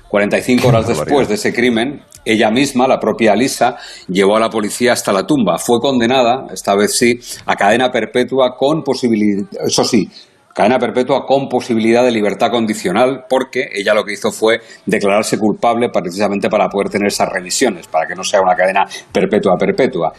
45 0.09 0.69
horas 0.69 0.87
después 0.89 1.29
de 1.29 1.35
ese 1.35 1.53
crimen, 1.53 2.03
ella 2.25 2.51
misma, 2.51 2.89
la 2.89 2.99
propia 2.99 3.35
Lisa, 3.37 3.77
llevó 4.09 4.37
a 4.37 4.41
la 4.41 4.51
policía 4.51 4.93
hasta 4.93 5.13
la 5.13 5.25
tumba. 5.25 5.59
Fue 5.59 5.79
condenada, 5.81 6.47
esta 6.53 6.75
vez 6.75 6.99
sí, 6.99 7.19
a 7.47 7.55
cadena 7.55 7.91
perpetua 7.91 8.57
con 8.57 8.83
posibilidad, 8.83 9.47
eso 9.65 9.85
sí, 9.85 10.09
cadena 10.53 10.79
perpetua 10.79 11.25
con 11.25 11.49
posibilidad 11.49 12.05
de 12.05 12.11
libertad 12.11 12.51
condicional, 12.51 13.25
porque 13.29 13.69
ella 13.73 13.95
lo 13.95 14.05
que 14.05 14.13
hizo 14.13 14.31
fue 14.31 14.61
declararse 14.85 15.39
culpable 15.39 15.89
precisamente 15.89 16.49
para 16.49 16.69
poder 16.69 16.91
tener 16.91 17.09
esas 17.09 17.29
revisiones, 17.29 17.87
para 17.87 18.07
que 18.07 18.15
no 18.15 18.23
sea 18.23 18.41
una 18.41 18.55
cadena 18.55 18.85
perpetua 19.13 19.57
perpetua. 19.57 20.13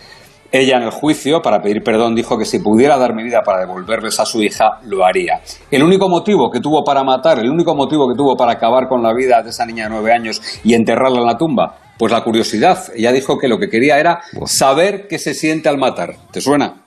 Ella 0.56 0.78
en 0.78 0.84
el 0.84 0.92
juicio, 0.92 1.42
para 1.42 1.64
pedir 1.64 1.82
perdón, 1.82 2.14
dijo 2.14 2.38
que 2.38 2.46
si 2.46 2.60
pudiera 2.60 2.96
dar 3.00 3.16
mi 3.16 3.24
vida 3.24 3.42
para 3.44 3.62
devolverles 3.62 4.20
a 4.20 4.26
su 4.28 4.44
hija, 4.44 4.78
lo 4.84 5.04
haría. 5.04 5.42
El 5.72 5.82
único 5.82 6.08
motivo 6.08 6.52
que 6.52 6.60
tuvo 6.60 6.84
para 6.84 7.04
matar, 7.04 7.40
el 7.40 7.50
único 7.50 7.74
motivo 7.74 8.08
que 8.08 8.16
tuvo 8.16 8.36
para 8.38 8.52
acabar 8.52 8.88
con 8.88 9.02
la 9.02 9.16
vida 9.16 9.42
de 9.42 9.50
esa 9.50 9.66
niña 9.66 9.86
de 9.86 9.90
nueve 9.90 10.14
años 10.14 10.44
y 10.64 10.76
enterrarla 10.76 11.22
en 11.22 11.26
la 11.26 11.38
tumba, 11.40 11.80
pues 11.98 12.12
la 12.12 12.24
curiosidad. 12.24 12.78
Ella 12.96 13.12
dijo 13.12 13.40
que 13.40 13.48
lo 13.48 13.58
que 13.58 13.68
quería 13.68 14.00
era 14.00 14.22
saber 14.46 15.08
qué 15.08 15.18
se 15.18 15.34
siente 15.34 15.70
al 15.70 15.80
matar. 15.80 16.18
¿Te 16.32 16.40
suena? 16.40 16.83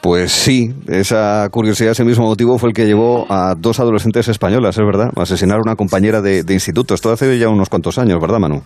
Pues 0.00 0.30
sí, 0.30 0.72
esa 0.86 1.48
curiosidad, 1.50 1.90
ese 1.90 2.04
mismo 2.04 2.24
motivo 2.26 2.56
fue 2.56 2.68
el 2.68 2.74
que 2.74 2.86
llevó 2.86 3.26
a 3.28 3.54
dos 3.58 3.80
adolescentes 3.80 4.28
españolas, 4.28 4.78
es 4.78 4.84
verdad, 4.84 5.10
a 5.16 5.22
asesinar 5.22 5.58
a 5.58 5.60
una 5.60 5.74
compañera 5.74 6.20
de, 6.20 6.44
instituto. 6.48 6.94
Esto 6.94 7.10
hace 7.10 7.36
ya 7.38 7.48
unos 7.48 7.68
cuantos 7.68 7.98
años, 7.98 8.20
¿verdad, 8.20 8.38
Manu? 8.38 8.62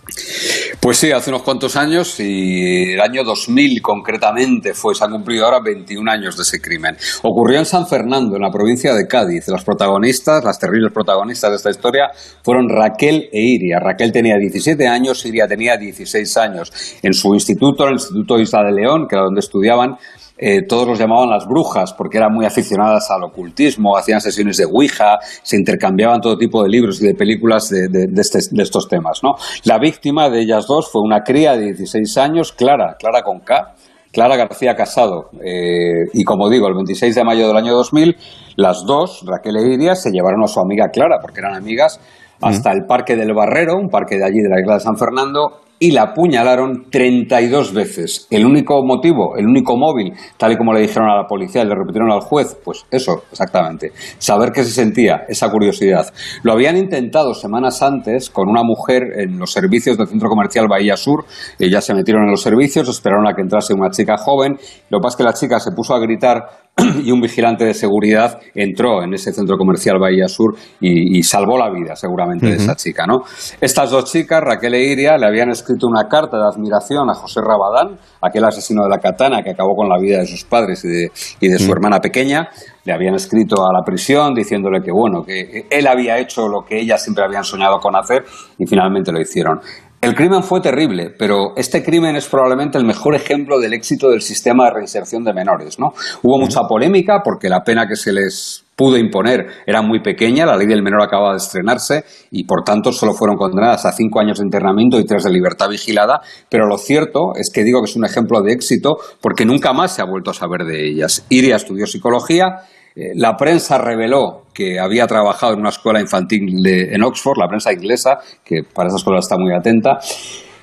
Pues 0.79 0.97
sí, 0.97 1.11
hace 1.11 1.31
unos 1.31 1.41
cuantos 1.41 1.75
años 1.75 2.19
y 2.19 2.93
el 2.93 3.01
año 3.01 3.23
2000 3.23 3.81
concretamente 3.81 4.73
fue, 4.73 4.93
se 4.93 5.03
han 5.03 5.11
cumplido 5.11 5.45
ahora 5.45 5.59
21 5.63 6.11
años 6.11 6.37
de 6.37 6.43
ese 6.43 6.61
crimen. 6.61 6.95
Ocurrió 7.23 7.59
en 7.59 7.65
San 7.65 7.87
Fernando, 7.87 8.35
en 8.35 8.41
la 8.41 8.51
provincia 8.51 8.93
de 8.93 9.07
Cádiz. 9.07 9.47
Las 9.47 9.63
protagonistas, 9.63 10.43
las 10.43 10.59
terribles 10.59 10.91
protagonistas 10.93 11.49
de 11.49 11.55
esta 11.55 11.69
historia 11.71 12.11
fueron 12.43 12.69
Raquel 12.69 13.29
e 13.31 13.41
Iria. 13.41 13.79
Raquel 13.79 14.11
tenía 14.11 14.35
17 14.37 14.87
años, 14.87 15.25
Iria 15.25 15.47
tenía 15.47 15.77
16 15.77 16.37
años. 16.37 16.71
En 17.01 17.13
su 17.13 17.33
instituto, 17.33 17.83
en 17.83 17.89
el 17.89 17.95
Instituto 17.95 18.39
Isla 18.39 18.63
de 18.63 18.71
León, 18.73 19.07
que 19.09 19.15
era 19.15 19.23
donde 19.23 19.39
estudiaban, 19.39 19.97
eh, 20.45 20.63
todos 20.67 20.85
los 20.85 20.99
llamaban 20.99 21.29
las 21.29 21.45
brujas 21.47 21.93
porque 21.93 22.17
eran 22.17 22.33
muy 22.33 22.45
aficionadas 22.45 23.09
al 23.09 23.23
ocultismo, 23.23 23.95
hacían 23.95 24.19
sesiones 24.19 24.57
de 24.57 24.65
Ouija, 24.65 25.19
se 25.41 25.55
intercambiaban 25.55 26.19
todo 26.19 26.37
tipo 26.37 26.61
de 26.63 26.69
libros 26.69 27.01
y 27.01 27.07
de 27.07 27.15
películas 27.15 27.69
de, 27.69 28.09
este, 28.17 28.39
estos 28.61 28.89
temas. 28.89 29.21
¿no? 29.23 29.35
La 29.63 29.79
víctima 29.79 30.29
de 30.29 30.41
ellas 30.41 30.65
dos 30.67 30.91
fue 30.91 31.01
una 31.01 31.21
cría 31.21 31.53
de 31.53 31.67
16 31.67 32.17
años, 32.17 32.51
Clara, 32.51 32.97
Clara 32.99 33.21
con 33.21 33.39
K, 33.39 33.73
Clara 34.11 34.35
García 34.35 34.75
Casado. 34.75 35.29
Eh, 35.41 36.09
y 36.13 36.25
como 36.25 36.49
digo, 36.49 36.67
el 36.67 36.75
26 36.75 37.15
de 37.15 37.23
mayo 37.23 37.47
del 37.47 37.55
año 37.55 37.73
2000, 37.73 38.17
las 38.57 38.83
dos, 38.85 39.23
Raquel 39.25 39.55
e 39.55 39.73
Iria, 39.73 39.95
se 39.95 40.11
llevaron 40.11 40.43
a 40.43 40.47
su 40.47 40.59
amiga 40.59 40.89
Clara, 40.89 41.19
porque 41.21 41.39
eran 41.39 41.55
amigas, 41.55 42.01
hasta 42.41 42.73
el 42.73 42.85
Parque 42.85 43.15
del 43.15 43.33
Barrero, 43.33 43.75
un 43.77 43.87
parque 43.87 44.17
de 44.17 44.25
allí 44.25 44.41
de 44.41 44.49
la 44.49 44.59
isla 44.59 44.73
de 44.73 44.79
San 44.81 44.97
Fernando, 44.97 45.61
y 45.83 45.91
la 45.91 46.03
apuñalaron 46.03 46.85
32 46.89 47.73
veces. 47.73 48.25
El 48.31 48.45
único 48.45 48.85
motivo, 48.85 49.35
el 49.35 49.45
único 49.45 49.75
móvil, 49.75 50.13
tal 50.37 50.53
y 50.53 50.55
como 50.55 50.71
le 50.71 50.79
dijeron 50.79 51.09
a 51.09 51.17
la 51.17 51.27
policía, 51.27 51.65
le 51.65 51.75
repitieron 51.75 52.09
al 52.09 52.21
juez, 52.21 52.57
pues 52.63 52.85
eso, 52.89 53.23
exactamente. 53.29 53.91
Saber 54.17 54.53
qué 54.53 54.63
se 54.63 54.71
sentía, 54.71 55.25
esa 55.27 55.49
curiosidad. 55.49 56.05
Lo 56.43 56.53
habían 56.53 56.77
intentado 56.77 57.33
semanas 57.33 57.81
antes 57.81 58.29
con 58.29 58.47
una 58.47 58.63
mujer 58.63 59.01
en 59.17 59.37
los 59.37 59.51
servicios 59.51 59.97
del 59.97 60.07
centro 60.07 60.29
comercial 60.29 60.67
Bahía 60.69 60.95
Sur. 60.95 61.25
Ellas 61.59 61.83
se 61.83 61.93
metieron 61.93 62.23
en 62.23 62.31
los 62.31 62.41
servicios, 62.41 62.87
esperaron 62.87 63.27
a 63.27 63.33
que 63.33 63.41
entrase 63.41 63.73
una 63.73 63.89
chica 63.89 64.15
joven. 64.15 64.53
Lo 64.89 64.99
que 64.99 65.01
pasa 65.01 65.15
es 65.15 65.17
que 65.17 65.23
la 65.23 65.33
chica 65.33 65.59
se 65.59 65.71
puso 65.71 65.93
a 65.93 65.99
gritar 65.99 66.45
y 67.03 67.11
un 67.11 67.19
vigilante 67.19 67.65
de 67.65 67.73
seguridad 67.73 68.39
entró 68.55 69.03
en 69.03 69.13
ese 69.13 69.33
centro 69.33 69.57
comercial 69.57 69.99
Bahía 69.99 70.29
Sur 70.29 70.55
y, 70.79 71.21
salvó 71.23 71.57
la 71.57 71.69
vida 71.69 71.95
seguramente 71.95 72.45
de 72.45 72.55
esa 72.55 72.75
chica. 72.75 73.05
¿no? 73.05 73.23
Estas 73.59 73.91
dos 73.91 74.11
chicas, 74.11 74.41
Raquel 74.41 74.75
e 74.75 74.91
Iria, 74.91 75.17
le 75.17 75.25
habían 75.25 75.49
escrito 75.49 75.72
una 75.81 76.07
carta 76.07 76.37
de 76.37 76.45
admiración 76.45 77.09
a 77.09 77.13
José 77.13 77.41
Rabadán, 77.41 77.97
aquel 78.21 78.43
asesino 78.45 78.83
de 78.83 78.89
la 78.89 78.99
katana 78.99 79.41
que 79.43 79.51
acabó 79.51 79.75
con 79.75 79.89
la 79.89 79.97
vida 79.97 80.19
de 80.19 80.27
sus 80.27 80.43
padres 80.43 80.83
y 80.85 81.47
de, 81.47 81.59
su 81.59 81.71
hermana 81.71 81.99
pequeña. 81.99 82.49
Le 82.85 82.93
habían 82.93 83.15
escrito 83.15 83.65
a 83.65 83.73
la 83.73 83.83
prisión 83.83 84.33
diciéndole 84.33 84.81
que 84.81 84.91
bueno, 84.91 85.23
que 85.23 85.67
él 85.69 85.87
había 85.87 86.17
hecho 86.17 86.47
lo 86.47 86.63
que 86.63 86.79
ellas 86.79 87.01
siempre 87.01 87.23
habían 87.23 87.43
soñado 87.43 87.79
con 87.79 87.95
hacer 87.95 88.25
y 88.57 88.65
finalmente 88.65 89.11
lo 89.11 89.21
hicieron. 89.21 89.61
El 90.03 90.15
crimen 90.15 90.43
fue 90.43 90.59
terrible, 90.59 91.11
pero 91.17 91.53
este 91.55 91.81
crimen 91.81 92.17
es 92.17 92.27
probablemente 92.27 92.77
el 92.77 92.83
mejor 92.83 93.15
ejemplo 93.15 93.57
del 93.57 93.73
éxito 93.73 94.09
del 94.09 94.21
sistema 94.21 94.65
de 94.65 94.71
reinserción 94.71 95.23
de 95.23 95.33
menores. 95.33 95.79
¿no? 95.79 95.93
Hubo 96.21 96.41
mucha 96.41 96.59
polémica 96.67 97.21
porque 97.23 97.47
la 97.47 97.61
pena 97.63 97.87
que 97.87 97.95
se 97.95 98.11
les 98.11 98.65
pudo 98.75 98.97
imponer 98.97 99.45
era 99.65 99.81
muy 99.81 100.01
pequeña, 100.01 100.45
la 100.45 100.57
ley 100.57 100.67
del 100.67 100.83
menor 100.83 101.03
acababa 101.03 101.31
de 101.31 101.37
estrenarse 101.37 102.03
y 102.31 102.43
por 102.43 102.65
tanto 102.65 102.91
solo 102.91 103.13
fueron 103.13 103.37
condenadas 103.37 103.85
a 103.85 103.93
cinco 103.93 104.19
años 104.19 104.39
de 104.39 104.43
internamiento 104.43 104.99
y 104.99 105.05
tres 105.05 105.23
de 105.23 105.31
libertad 105.31 105.69
vigilada, 105.69 106.19
pero 106.49 106.67
lo 106.67 106.77
cierto 106.77 107.31
es 107.35 107.49
que 107.49 107.63
digo 107.63 107.79
que 107.79 107.89
es 107.89 107.95
un 107.95 108.03
ejemplo 108.03 108.41
de 108.41 108.51
éxito 108.51 108.97
porque 109.21 109.45
nunca 109.45 109.71
más 109.71 109.95
se 109.95 110.01
ha 110.01 110.05
vuelto 110.05 110.31
a 110.31 110.33
saber 110.33 110.65
de 110.65 110.85
ellas. 110.85 111.25
Iria 111.29 111.55
estudió 111.55 111.87
psicología 111.87 112.57
la 112.95 113.35
prensa 113.35 113.77
reveló 113.77 114.43
que 114.53 114.79
había 114.79 115.07
trabajado 115.07 115.53
en 115.53 115.61
una 115.61 115.69
escuela 115.69 115.99
infantil 115.99 116.43
en 116.65 117.03
Oxford, 117.03 117.37
la 117.39 117.47
prensa 117.47 117.73
inglesa, 117.73 118.19
que 118.43 118.61
para 118.63 118.87
esa 118.87 118.97
escuela 118.97 119.19
está 119.19 119.35
muy 119.37 119.53
atenta. 119.53 119.99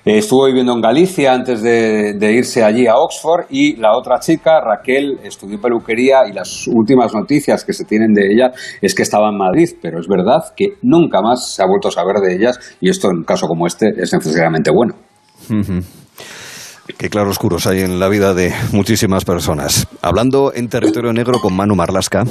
Eh, 0.02 0.18
estuvo 0.18 0.46
viviendo 0.46 0.72
en 0.72 0.80
Galicia 0.80 1.34
antes 1.34 1.62
de, 1.62 2.32
irse 2.32 2.64
allí 2.64 2.86
a 2.86 2.96
Oxford 2.96 3.46
y 3.50 3.76
la 3.76 3.94
otra 3.94 4.18
chica, 4.18 4.58
Raquel, 4.60 5.18
estudió 5.22 5.60
peluquería 5.60 6.26
y 6.26 6.32
las 6.32 6.66
últimas 6.68 7.12
noticias 7.14 7.64
que 7.64 7.74
se 7.74 7.84
tienen 7.84 8.14
de 8.14 8.32
ella 8.32 8.50
es 8.80 8.94
que 8.94 9.02
estaba 9.02 9.28
en 9.28 9.36
Madrid, 9.36 9.68
pero 9.82 10.00
es 10.00 10.06
verdad 10.08 10.54
que 10.56 10.76
nunca 10.82 11.20
más 11.20 11.52
se 11.52 11.62
ha 11.62 11.66
vuelto 11.66 11.88
a 11.88 11.90
saber 11.90 12.16
de 12.16 12.34
ellas 12.34 12.58
y 12.80 12.88
esto 12.88 13.10
en 13.10 13.18
un 13.18 13.24
caso 13.24 13.46
como 13.46 13.66
este 13.66 13.88
es 13.88 14.12
necesariamente 14.14 14.70
bueno. 14.70 14.94
Qué 16.98 17.08
claroscuros 17.08 17.66
hay 17.66 17.80
en 17.80 17.98
la 17.98 18.08
vida 18.08 18.34
de 18.34 18.52
muchísimas 18.72 19.24
personas. 19.24 19.86
Hablando 20.02 20.52
en 20.54 20.68
territorio 20.68 21.12
negro 21.12 21.40
con 21.40 21.54
Manu 21.54 21.74
Marlasca. 21.74 22.24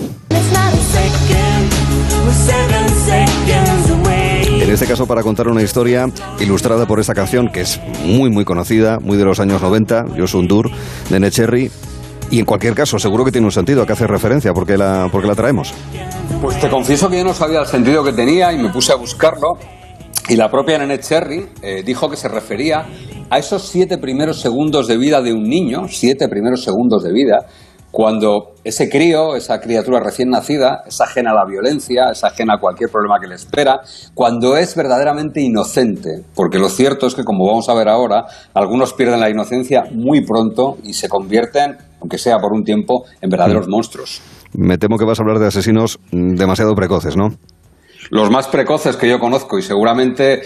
En 4.69 4.69
este 4.69 4.85
caso 4.85 5.07
para 5.07 5.23
contar 5.23 5.47
una 5.47 5.63
historia 5.63 6.05
ilustrada 6.39 6.85
por 6.85 6.99
esta 6.99 7.15
canción 7.15 7.49
que 7.51 7.61
es 7.61 7.79
muy 8.05 8.29
muy 8.29 8.45
conocida, 8.45 8.99
muy 8.99 9.17
de 9.17 9.25
los 9.25 9.39
años 9.39 9.61
90, 9.61 10.15
Yo 10.15 10.27
soy 10.27 10.41
un 10.41 10.47
Dur, 10.47 10.69
de 11.09 11.19
Necherry. 11.19 11.71
Y 12.31 12.37
en 12.37 12.45
cualquier 12.45 12.75
caso, 12.75 12.99
seguro 12.99 13.25
que 13.25 13.31
tiene 13.31 13.45
un 13.45 13.51
sentido 13.51 13.81
a 13.81 13.87
qué 13.87 13.93
hace 13.93 14.05
referencia, 14.05 14.53
porque 14.53 14.77
la, 14.77 15.09
porque 15.11 15.27
la 15.27 15.33
traemos. 15.33 15.73
Pues 16.41 16.59
te 16.59 16.69
confieso 16.69 17.09
que 17.09 17.17
yo 17.17 17.23
no 17.23 17.33
sabía 17.33 17.61
el 17.61 17.65
sentido 17.65 18.03
que 18.03 18.13
tenía 18.13 18.53
y 18.53 18.59
me 18.59 18.69
puse 18.69 18.91
a 18.91 18.95
buscarlo. 18.95 19.57
Y 20.27 20.35
la 20.35 20.51
propia 20.51 20.77
Nene 20.77 20.99
Cherry 20.99 21.49
eh, 21.63 21.81
dijo 21.83 22.07
que 22.07 22.15
se 22.15 22.27
refería 22.27 22.85
a 23.29 23.37
esos 23.37 23.67
siete 23.67 23.97
primeros 23.97 24.41
segundos 24.41 24.87
de 24.87 24.97
vida 24.97 25.21
de 25.21 25.33
un 25.33 25.43
niño, 25.43 25.87
siete 25.87 26.27
primeros 26.27 26.63
segundos 26.63 27.03
de 27.03 27.13
vida, 27.13 27.45
cuando 27.91 28.53
ese 28.63 28.87
crío, 28.87 29.35
esa 29.35 29.59
criatura 29.59 29.99
recién 29.99 30.29
nacida, 30.29 30.83
es 30.85 31.01
ajena 31.01 31.31
a 31.31 31.33
la 31.33 31.45
violencia, 31.45 32.11
es 32.11 32.23
ajena 32.23 32.55
a 32.55 32.59
cualquier 32.59 32.91
problema 32.91 33.19
que 33.19 33.27
le 33.27 33.35
espera, 33.35 33.81
cuando 34.13 34.57
es 34.57 34.75
verdaderamente 34.75 35.41
inocente, 35.41 36.23
porque 36.35 36.59
lo 36.59 36.69
cierto 36.69 37.07
es 37.07 37.15
que, 37.15 37.23
como 37.23 37.47
vamos 37.47 37.67
a 37.67 37.73
ver 37.73 37.89
ahora, 37.89 38.25
algunos 38.53 38.93
pierden 38.93 39.19
la 39.19 39.29
inocencia 39.29 39.85
muy 39.91 40.23
pronto 40.23 40.77
y 40.83 40.93
se 40.93 41.09
convierten, 41.09 41.77
aunque 41.99 42.19
sea 42.19 42.37
por 42.37 42.53
un 42.53 42.63
tiempo, 42.63 43.05
en 43.21 43.29
verdaderos 43.29 43.67
mm. 43.67 43.71
monstruos. 43.71 44.21
Me 44.53 44.77
temo 44.77 44.97
que 44.97 45.05
vas 45.05 45.19
a 45.19 45.23
hablar 45.23 45.39
de 45.39 45.47
asesinos 45.47 45.99
demasiado 46.11 46.75
precoces, 46.75 47.17
¿no? 47.17 47.29
Los 48.09 48.29
más 48.31 48.47
precoces 48.47 48.95
que 48.97 49.07
yo 49.07 49.19
conozco 49.19 49.59
y 49.59 49.61
seguramente 49.61 50.41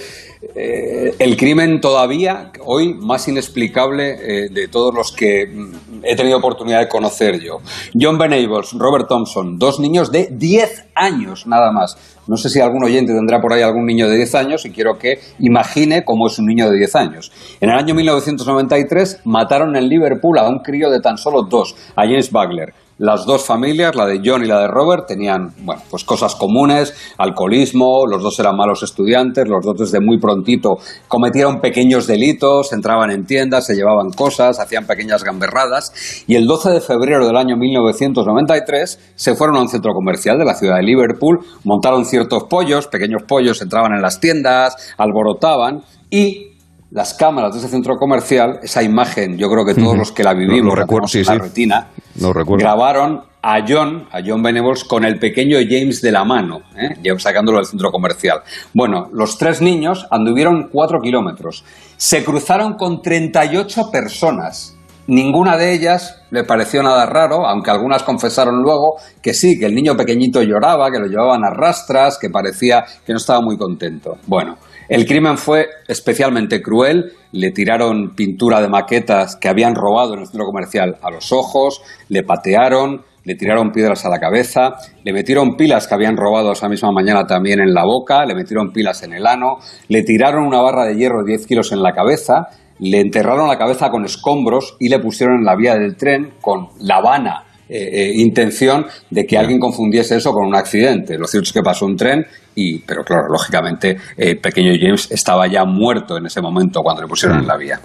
eh, 0.55 1.15
el 1.20 1.38
crimen 1.38 1.79
todavía 1.79 2.51
hoy 2.65 2.93
más 2.93 3.27
inexplicable 3.29 4.15
eh, 4.46 4.50
de 4.51 4.67
todos 4.67 4.93
los 4.93 5.13
que 5.13 5.48
mm, 5.48 6.03
he 6.03 6.15
tenido 6.17 6.38
oportunidad 6.38 6.82
de 6.82 6.89
conocer 6.89 7.39
yo. 7.39 7.60
John 7.98 8.17
Benables, 8.17 8.74
Robert 8.74 9.08
Thompson, 9.08 9.58
dos 9.58 9.79
niños 9.79 10.12
de 10.12 10.27
10 10.32 10.88
años 10.96 11.48
nada 11.48 11.72
más. 11.72 11.98
No 12.27 12.36
sé 12.36 12.50
si 12.50 12.60
algún 12.60 12.84
oyente 12.84 13.13
tendrá 13.13 13.39
por 13.39 13.53
ahí 13.53 13.62
algún 13.62 13.86
niño 13.86 14.10
de 14.10 14.17
10 14.17 14.36
años 14.36 14.65
y 14.65 14.72
quiero 14.72 14.98
que 14.98 15.20
imagine 15.39 16.03
cómo 16.03 16.27
es 16.27 16.38
un 16.39 16.48
niño 16.48 16.70
de 16.70 16.77
10 16.77 16.96
años. 16.98 17.32
En 17.62 17.70
el 17.70 17.77
año 17.77 17.96
1993 17.96 19.22
mataron 19.24 19.75
en 19.77 19.88
Liverpool 19.88 20.38
a 20.38 20.48
un 20.48 20.60
crío 20.60 20.89
de 20.89 21.00
tan 21.00 21.17
solo 21.17 21.43
dos, 21.43 21.75
a 21.96 22.03
James 22.03 22.32
Bagler. 22.32 22.74
Las 23.06 23.26
dos 23.26 23.46
familias, 23.46 23.98
la 23.98 24.06
de 24.06 24.22
John 24.24 24.46
y 24.46 24.48
la 24.48 24.62
de 24.62 24.70
Robert, 24.70 25.06
tenían 25.06 25.54
bueno, 25.60 25.82
pues 25.90 26.06
cosas 26.06 26.36
comunes, 26.36 26.96
alcoholismo, 27.18 28.08
los 28.08 28.24
dos 28.24 28.40
eran 28.40 28.56
malos 28.56 28.82
estudiantes, 28.82 29.46
los 29.46 29.60
dos 29.62 29.76
desde 29.78 30.00
muy 30.00 30.22
prontito 30.22 30.78
cometieron 31.10 31.60
pequeños 31.60 32.08
delitos, 32.08 32.72
entraban 32.72 33.12
en 33.12 33.26
tiendas, 33.26 33.66
se 33.66 33.76
llevaban 33.76 34.12
cosas, 34.12 34.58
hacían 34.58 34.88
pequeñas 34.88 35.26
gamberradas 35.26 36.24
y 36.28 36.36
el 36.36 36.48
12 36.48 36.70
de 36.70 36.80
febrero 36.80 37.28
del 37.28 37.36
año 37.36 37.58
1993 37.58 39.14
se 39.16 39.36
fueron 39.36 39.58
a 39.58 39.62
un 39.64 39.68
centro 39.68 39.92
comercial 39.94 40.38
de 40.38 40.46
la 40.46 40.56
ciudad 40.56 40.78
de 40.78 40.84
Liverpool, 40.84 41.40
montaron 41.66 42.06
ciertos 42.06 42.46
pollos, 42.50 42.88
pequeños 42.88 43.24
pollos, 43.28 43.62
entraban 43.62 43.92
en 43.92 44.02
las 44.02 44.22
tiendas, 44.22 44.94
alborotaban 44.98 45.82
y 46.10 46.53
las 46.94 47.16
cámaras 47.16 47.54
de 47.54 47.60
ese 47.60 47.70
centro 47.70 47.98
comercial, 47.98 48.60
esa 48.62 48.84
imagen, 48.84 49.36
yo 49.36 49.50
creo 49.50 49.66
que 49.66 49.74
todos 49.74 49.98
los 49.98 50.12
que 50.12 50.24
la 50.24 50.34
vivimos, 50.34 50.78
recuerdo, 50.78 51.08
sí, 51.08 51.24
la 51.24 51.40
retina, 51.40 51.88
grabaron 52.16 53.24
a 53.42 53.66
John, 53.68 54.08
a 54.12 54.20
John 54.24 54.44
Venables, 54.44 54.84
con 54.84 55.04
el 55.04 55.18
pequeño 55.18 55.58
James 55.68 56.02
de 56.02 56.12
la 56.12 56.24
mano, 56.24 56.62
¿eh? 56.78 56.96
sacándolo 57.18 57.58
del 57.58 57.66
centro 57.66 57.92
comercial. 57.92 58.42
Bueno, 58.74 59.10
los 59.12 59.40
tres 59.40 59.60
niños 59.60 60.06
anduvieron 60.12 60.70
cuatro 60.72 61.02
kilómetros. 61.02 61.66
Se 61.98 62.24
cruzaron 62.24 62.76
con 62.76 63.02
38 63.02 63.90
personas. 63.92 64.73
Ninguna 65.08 65.58
de 65.58 65.74
ellas 65.74 66.24
le 66.32 66.46
pareció 66.46 66.82
nada 66.82 67.06
raro, 67.06 67.46
aunque 67.46 67.72
algunas 67.72 68.04
confesaron 68.04 68.62
luego 68.62 68.96
que 69.22 69.34
sí, 69.34 69.60
que 69.60 69.66
el 69.66 69.76
niño 69.76 69.96
pequeñito 69.98 70.42
lloraba, 70.42 70.90
que 70.92 71.00
lo 71.00 71.08
llevaban 71.08 71.44
a 71.44 71.50
rastras, 71.50 72.18
que 72.18 72.30
parecía 72.30 72.86
que 73.06 73.12
no 73.12 73.18
estaba 73.18 73.42
muy 73.42 73.58
contento. 73.58 74.18
Bueno, 74.28 74.58
el 74.88 75.06
crimen 75.06 75.38
fue 75.38 75.68
especialmente 75.88 76.62
cruel, 76.62 77.12
le 77.34 77.52
tiraron 77.52 78.16
pintura 78.16 78.62
de 78.62 78.70
maquetas 78.70 79.36
que 79.36 79.50
habían 79.50 79.76
robado 79.76 80.14
en 80.14 80.22
el 80.22 80.28
centro 80.28 80.46
comercial 80.46 80.98
a 81.02 81.12
los 81.12 81.34
ojos, 81.34 81.82
le 82.08 82.24
patearon, 82.24 83.02
le 83.26 83.36
tiraron 83.36 83.72
piedras 83.72 84.06
a 84.06 84.10
la 84.10 84.20
cabeza, 84.20 84.76
le 85.04 85.14
metieron 85.14 85.56
pilas 85.56 85.88
que 85.88 85.96
habían 85.96 86.18
robado 86.18 86.52
esa 86.52 86.68
misma 86.68 86.92
mañana 86.92 87.26
también 87.26 87.60
en 87.60 87.74
la 87.74 87.84
boca, 87.86 88.26
le 88.26 88.36
metieron 88.36 88.72
pilas 88.72 89.04
en 89.04 89.14
el 89.14 89.26
ano, 89.26 89.58
le 89.88 90.04
tiraron 90.04 90.46
una 90.46 90.62
barra 90.62 90.86
de 90.86 90.96
hierro 90.96 91.24
de 91.24 91.32
10 91.32 91.48
kilos 91.48 91.72
en 91.72 91.82
la 91.82 91.94
cabeza, 91.94 92.48
le 92.84 93.00
enterraron 93.00 93.48
la 93.48 93.58
cabeza 93.58 93.90
con 93.90 94.04
escombros 94.04 94.75
y 94.80 94.90
le 94.90 95.00
pusieron 95.00 95.40
en 95.40 95.46
la 95.46 95.56
vía 95.56 95.75
del 95.75 95.96
tren 95.96 96.34
con 96.42 96.68
la 96.82 97.00
vana 97.02 97.44
eh, 97.70 97.78
eh, 97.78 98.12
intención 98.16 98.86
de 99.10 99.25
que 99.25 99.38
alguien 99.38 99.58
confundiese 99.58 100.18
eso 100.18 100.32
con 100.32 100.46
un 100.46 100.56
accidente. 100.56 101.18
Lo 101.18 101.25
cierto 101.25 101.48
es 101.48 101.54
que 101.54 101.62
pasó 101.62 101.86
un 101.86 101.96
tren 101.96 102.25
y, 102.56 102.80
pero 102.80 103.04
claro, 103.04 103.24
lógicamente, 103.32 103.96
el 104.18 104.38
pequeño 104.40 104.74
James 104.80 105.10
estaba 105.12 105.48
ya 105.48 105.63
muerto 105.63 106.18
en 106.18 106.25
ese 106.25 106.42
momento 106.42 106.82
cuando 106.82 107.02
le 107.04 107.08
pusieron 107.08 107.40
en 107.40 107.48
la 107.48 107.58
vía. 107.58 107.80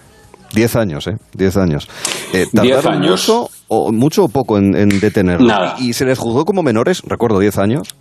Diez 0.52 0.74
años, 0.76 1.06
¿eh? 1.06 1.16
Diez 1.32 1.56
años. 1.56 1.88
Eh, 2.32 2.46
Diez 2.52 2.84
años. 2.84 3.28
Mucho 3.28 3.48
o, 3.68 3.92
mucho 3.92 4.24
o 4.24 4.28
poco 4.28 4.58
en, 4.58 4.74
en 4.76 4.88
detenerlo? 5.00 5.46
¿Y 5.78 5.92
se 5.92 6.04
les 6.04 6.18
juzgó 6.18 6.44
como 6.44 6.62
menores? 6.62 7.02
Recuerdo, 7.06 7.38
diez 7.38 7.58
años. 7.58 7.94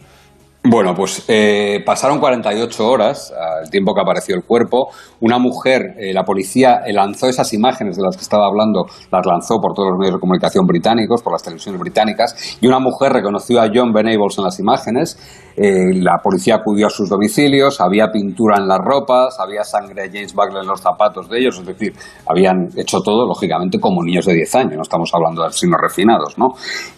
Bueno, 0.69 0.93
pues 0.93 1.23
eh, 1.29 1.81
pasaron 1.85 2.19
48 2.19 2.85
horas, 2.85 3.33
el 3.63 3.69
tiempo 3.69 3.93
que 3.93 4.01
apareció 4.01 4.35
el 4.35 4.43
cuerpo. 4.43 4.89
Una 5.21 5.39
mujer, 5.39 5.95
eh, 5.97 6.13
la 6.13 6.23
policía 6.23 6.81
eh, 6.85 6.91
lanzó 6.91 7.29
esas 7.29 7.53
imágenes 7.53 7.95
de 7.95 8.03
las 8.03 8.17
que 8.17 8.23
estaba 8.23 8.47
hablando, 8.47 8.83
las 9.09 9.25
lanzó 9.25 9.61
por 9.61 9.73
todos 9.73 9.91
los 9.91 9.97
medios 9.97 10.15
de 10.15 10.19
comunicación 10.19 10.65
británicos, 10.67 11.21
por 11.23 11.31
las 11.31 11.41
televisiones 11.41 11.79
británicas, 11.79 12.57
y 12.59 12.67
una 12.67 12.79
mujer 12.79 13.13
reconoció 13.13 13.61
a 13.61 13.69
John 13.73 13.93
Venables 13.93 14.37
en 14.39 14.43
las 14.43 14.59
imágenes. 14.59 15.17
la 15.55 16.19
policía 16.21 16.55
acudió 16.55 16.87
a 16.87 16.89
sus 16.89 17.09
domicilios, 17.09 17.79
había 17.79 18.11
pintura 18.11 18.57
en 18.59 18.67
las 18.67 18.79
ropas, 18.79 19.37
había 19.39 19.63
sangre 19.63 20.03
de 20.03 20.09
James 20.09 20.33
Buckley 20.33 20.61
en 20.61 20.67
los 20.67 20.81
zapatos 20.81 21.29
de 21.29 21.39
ellos, 21.39 21.57
es 21.59 21.65
decir, 21.65 21.93
habían 22.27 22.67
hecho 22.75 22.99
todo, 22.99 23.25
lógicamente, 23.25 23.79
como 23.79 24.03
niños 24.03 24.25
de 24.25 24.33
10 24.33 24.55
años, 24.55 24.75
no 24.75 24.81
estamos 24.83 25.09
hablando 25.13 25.43
de 25.43 25.51
signos 25.53 25.79
refinados, 25.81 26.37
¿no? 26.37 26.49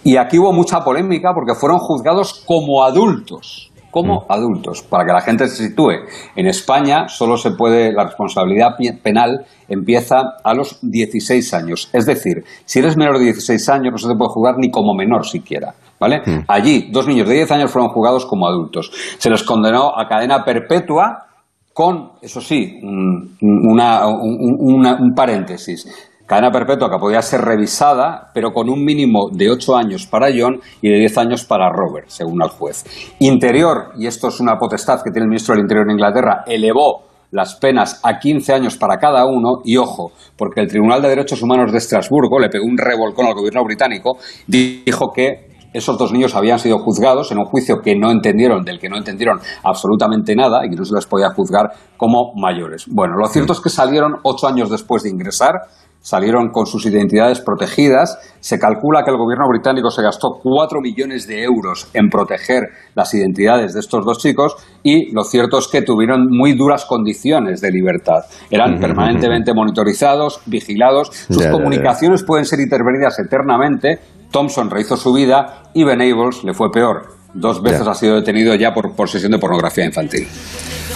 Y 0.03 0.17
aquí 0.17 0.39
hubo 0.39 0.51
mucha 0.51 0.83
polémica 0.83 1.31
porque 1.33 1.53
fueron 1.53 1.77
juzgados 1.77 2.43
como 2.45 2.83
adultos 2.83 3.58
como 3.91 4.21
mm. 4.21 4.25
adultos. 4.29 4.81
Para 4.83 5.05
que 5.05 5.13
la 5.13 5.21
gente 5.21 5.47
se 5.47 5.67
sitúe, 5.67 5.91
en 6.35 6.47
España 6.47 7.07
solo 7.07 7.37
se 7.37 7.51
puede, 7.51 7.91
la 7.91 8.05
responsabilidad 8.05 8.75
penal 9.03 9.45
empieza 9.67 10.37
a 10.43 10.53
los 10.53 10.79
16 10.81 11.53
años. 11.53 11.89
Es 11.93 12.05
decir, 12.05 12.43
si 12.65 12.79
eres 12.79 12.97
menor 12.97 13.17
de 13.17 13.25
16 13.25 13.69
años 13.69 13.91
no 13.91 13.97
se 13.97 14.07
te 14.07 14.15
puede 14.15 14.31
juzgar 14.31 14.55
ni 14.57 14.69
como 14.69 14.93
menor 14.93 15.25
siquiera. 15.25 15.73
¿Vale? 15.99 16.21
Mm. 16.25 16.45
Allí, 16.47 16.89
dos 16.91 17.07
niños 17.07 17.27
de 17.27 17.35
10 17.35 17.51
años 17.51 17.71
fueron 17.71 17.89
juzgados 17.91 18.25
como 18.25 18.47
adultos. 18.47 18.91
Se 19.17 19.29
les 19.29 19.43
condenó 19.43 19.97
a 19.97 20.07
cadena 20.07 20.43
perpetua 20.45 21.25
con, 21.73 22.11
eso 22.21 22.41
sí, 22.41 22.79
un, 22.81 23.37
un 23.41 25.13
paréntesis 25.15 26.08
cadena 26.29 26.51
perpetua 26.51 26.91
que 26.91 26.99
podía 26.99 27.23
ser 27.23 27.41
revisada, 27.41 28.29
pero 28.35 28.51
con 28.51 28.69
un 28.69 28.85
mínimo 28.85 29.29
de 29.31 29.49
8 29.49 29.75
años 29.75 30.05
para 30.05 30.27
John 30.27 30.59
y 30.79 30.89
de 30.89 30.99
10 30.99 31.17
años 31.17 31.43
para 31.43 31.71
Robert, 31.71 32.07
según 32.09 32.43
el 32.43 32.49
juez. 32.49 32.85
Interior, 33.17 33.93
y 33.97 34.05
esto 34.05 34.27
es 34.27 34.39
una 34.39 34.55
potestad 34.59 35.01
que 35.03 35.09
tiene 35.09 35.23
el 35.23 35.29
ministro 35.29 35.55
del 35.55 35.63
Interior 35.63 35.87
en 35.87 35.93
Inglaterra, 35.93 36.43
elevó 36.45 37.07
las 37.31 37.55
penas 37.55 37.99
a 38.03 38.19
15 38.19 38.53
años 38.53 38.77
para 38.77 38.97
cada 38.97 39.25
uno 39.25 39.61
y 39.65 39.77
ojo, 39.77 40.11
porque 40.37 40.61
el 40.61 40.67
Tribunal 40.67 41.01
de 41.01 41.09
Derechos 41.09 41.41
Humanos 41.41 41.71
de 41.71 41.79
Estrasburgo 41.79 42.37
le 42.39 42.49
pegó 42.49 42.65
un 42.65 42.77
revolcón 42.77 43.25
al 43.25 43.33
gobierno 43.33 43.63
británico, 43.63 44.17
dijo 44.45 45.11
que 45.11 45.48
esos 45.73 45.97
dos 45.97 46.11
niños 46.11 46.35
habían 46.35 46.59
sido 46.59 46.79
juzgados 46.79 47.31
en 47.31 47.39
un 47.39 47.45
juicio 47.45 47.77
que 47.83 47.95
no 47.95 48.11
entendieron, 48.11 48.63
del 48.63 48.79
que 48.79 48.89
no 48.89 48.97
entendieron 48.97 49.39
absolutamente 49.63 50.35
nada 50.35 50.65
y 50.65 50.69
que 50.69 50.75
no 50.75 50.85
se 50.85 50.95
les 50.95 51.05
podía 51.05 51.29
juzgar 51.29 51.71
como 51.97 52.33
mayores. 52.35 52.85
Bueno, 52.87 53.15
lo 53.17 53.27
cierto 53.27 53.53
es 53.53 53.59
que 53.59 53.69
salieron 53.69 54.15
ocho 54.23 54.47
años 54.47 54.69
después 54.69 55.03
de 55.03 55.09
ingresar, 55.09 55.53
salieron 56.01 56.49
con 56.49 56.65
sus 56.65 56.85
identidades 56.85 57.41
protegidas. 57.41 58.17
Se 58.39 58.57
calcula 58.57 59.03
que 59.03 59.11
el 59.11 59.17
gobierno 59.17 59.47
británico 59.49 59.89
se 59.89 60.01
gastó 60.01 60.39
cuatro 60.41 60.79
millones 60.81 61.27
de 61.27 61.43
euros 61.43 61.89
en 61.93 62.09
proteger 62.09 62.69
las 62.95 63.13
identidades 63.13 63.73
de 63.73 63.81
estos 63.81 64.05
dos 64.05 64.17
chicos 64.17 64.55
y 64.81 65.13
lo 65.13 65.23
cierto 65.23 65.59
es 65.59 65.67
que 65.67 65.81
tuvieron 65.81 66.27
muy 66.29 66.53
duras 66.53 66.85
condiciones 66.85 67.61
de 67.61 67.71
libertad. 67.71 68.23
Eran 68.49 68.79
permanentemente 68.79 69.53
monitorizados, 69.53 70.41
vigilados, 70.45 71.09
sus 71.29 71.45
comunicaciones 71.47 72.23
pueden 72.23 72.45
ser 72.45 72.59
intervenidas 72.59 73.19
eternamente. 73.19 73.99
Thompson 74.31 74.69
rehizo 74.69 74.97
su 74.97 75.13
vida 75.13 75.63
y 75.73 75.83
Venables 75.83 76.43
le 76.43 76.53
fue 76.53 76.71
peor. 76.71 77.19
Dos 77.33 77.61
veces 77.61 77.87
ha 77.87 77.93
sido 77.93 78.15
detenido 78.15 78.55
ya 78.55 78.73
por 78.73 78.95
posesión 78.95 79.31
de 79.31 79.37
pornografía 79.37 79.85
infantil. 79.85 80.27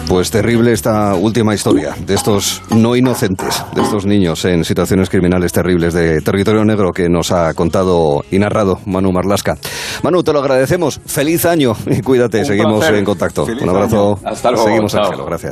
Pues 0.07 0.31
terrible 0.31 0.73
esta 0.73 1.15
última 1.15 1.53
historia 1.53 1.95
de 2.05 2.15
estos 2.15 2.61
no 2.71 2.95
inocentes, 2.95 3.63
de 3.73 3.81
estos 3.81 4.05
niños 4.05 4.43
en 4.45 4.65
situaciones 4.65 5.09
criminales 5.09 5.53
terribles 5.53 5.93
de 5.93 6.19
territorio 6.21 6.65
negro 6.65 6.91
que 6.91 7.07
nos 7.07 7.31
ha 7.31 7.53
contado 7.53 8.23
y 8.29 8.37
narrado 8.37 8.79
Manu 8.85 9.11
Marlasca. 9.11 9.55
Manu, 10.03 10.23
te 10.23 10.33
lo 10.33 10.39
agradecemos. 10.39 10.99
Feliz 11.05 11.45
año 11.45 11.73
y 11.85 12.01
cuídate, 12.01 12.43
seguimos 12.43 12.85
en 12.85 13.05
contacto. 13.05 13.45
Un 13.45 13.69
abrazo. 13.69 14.19
Hasta 14.25 14.51
luego. 14.51 14.67
Seguimos, 14.67 14.95
Ángelo. 14.95 15.25
Gracias. 15.25 15.41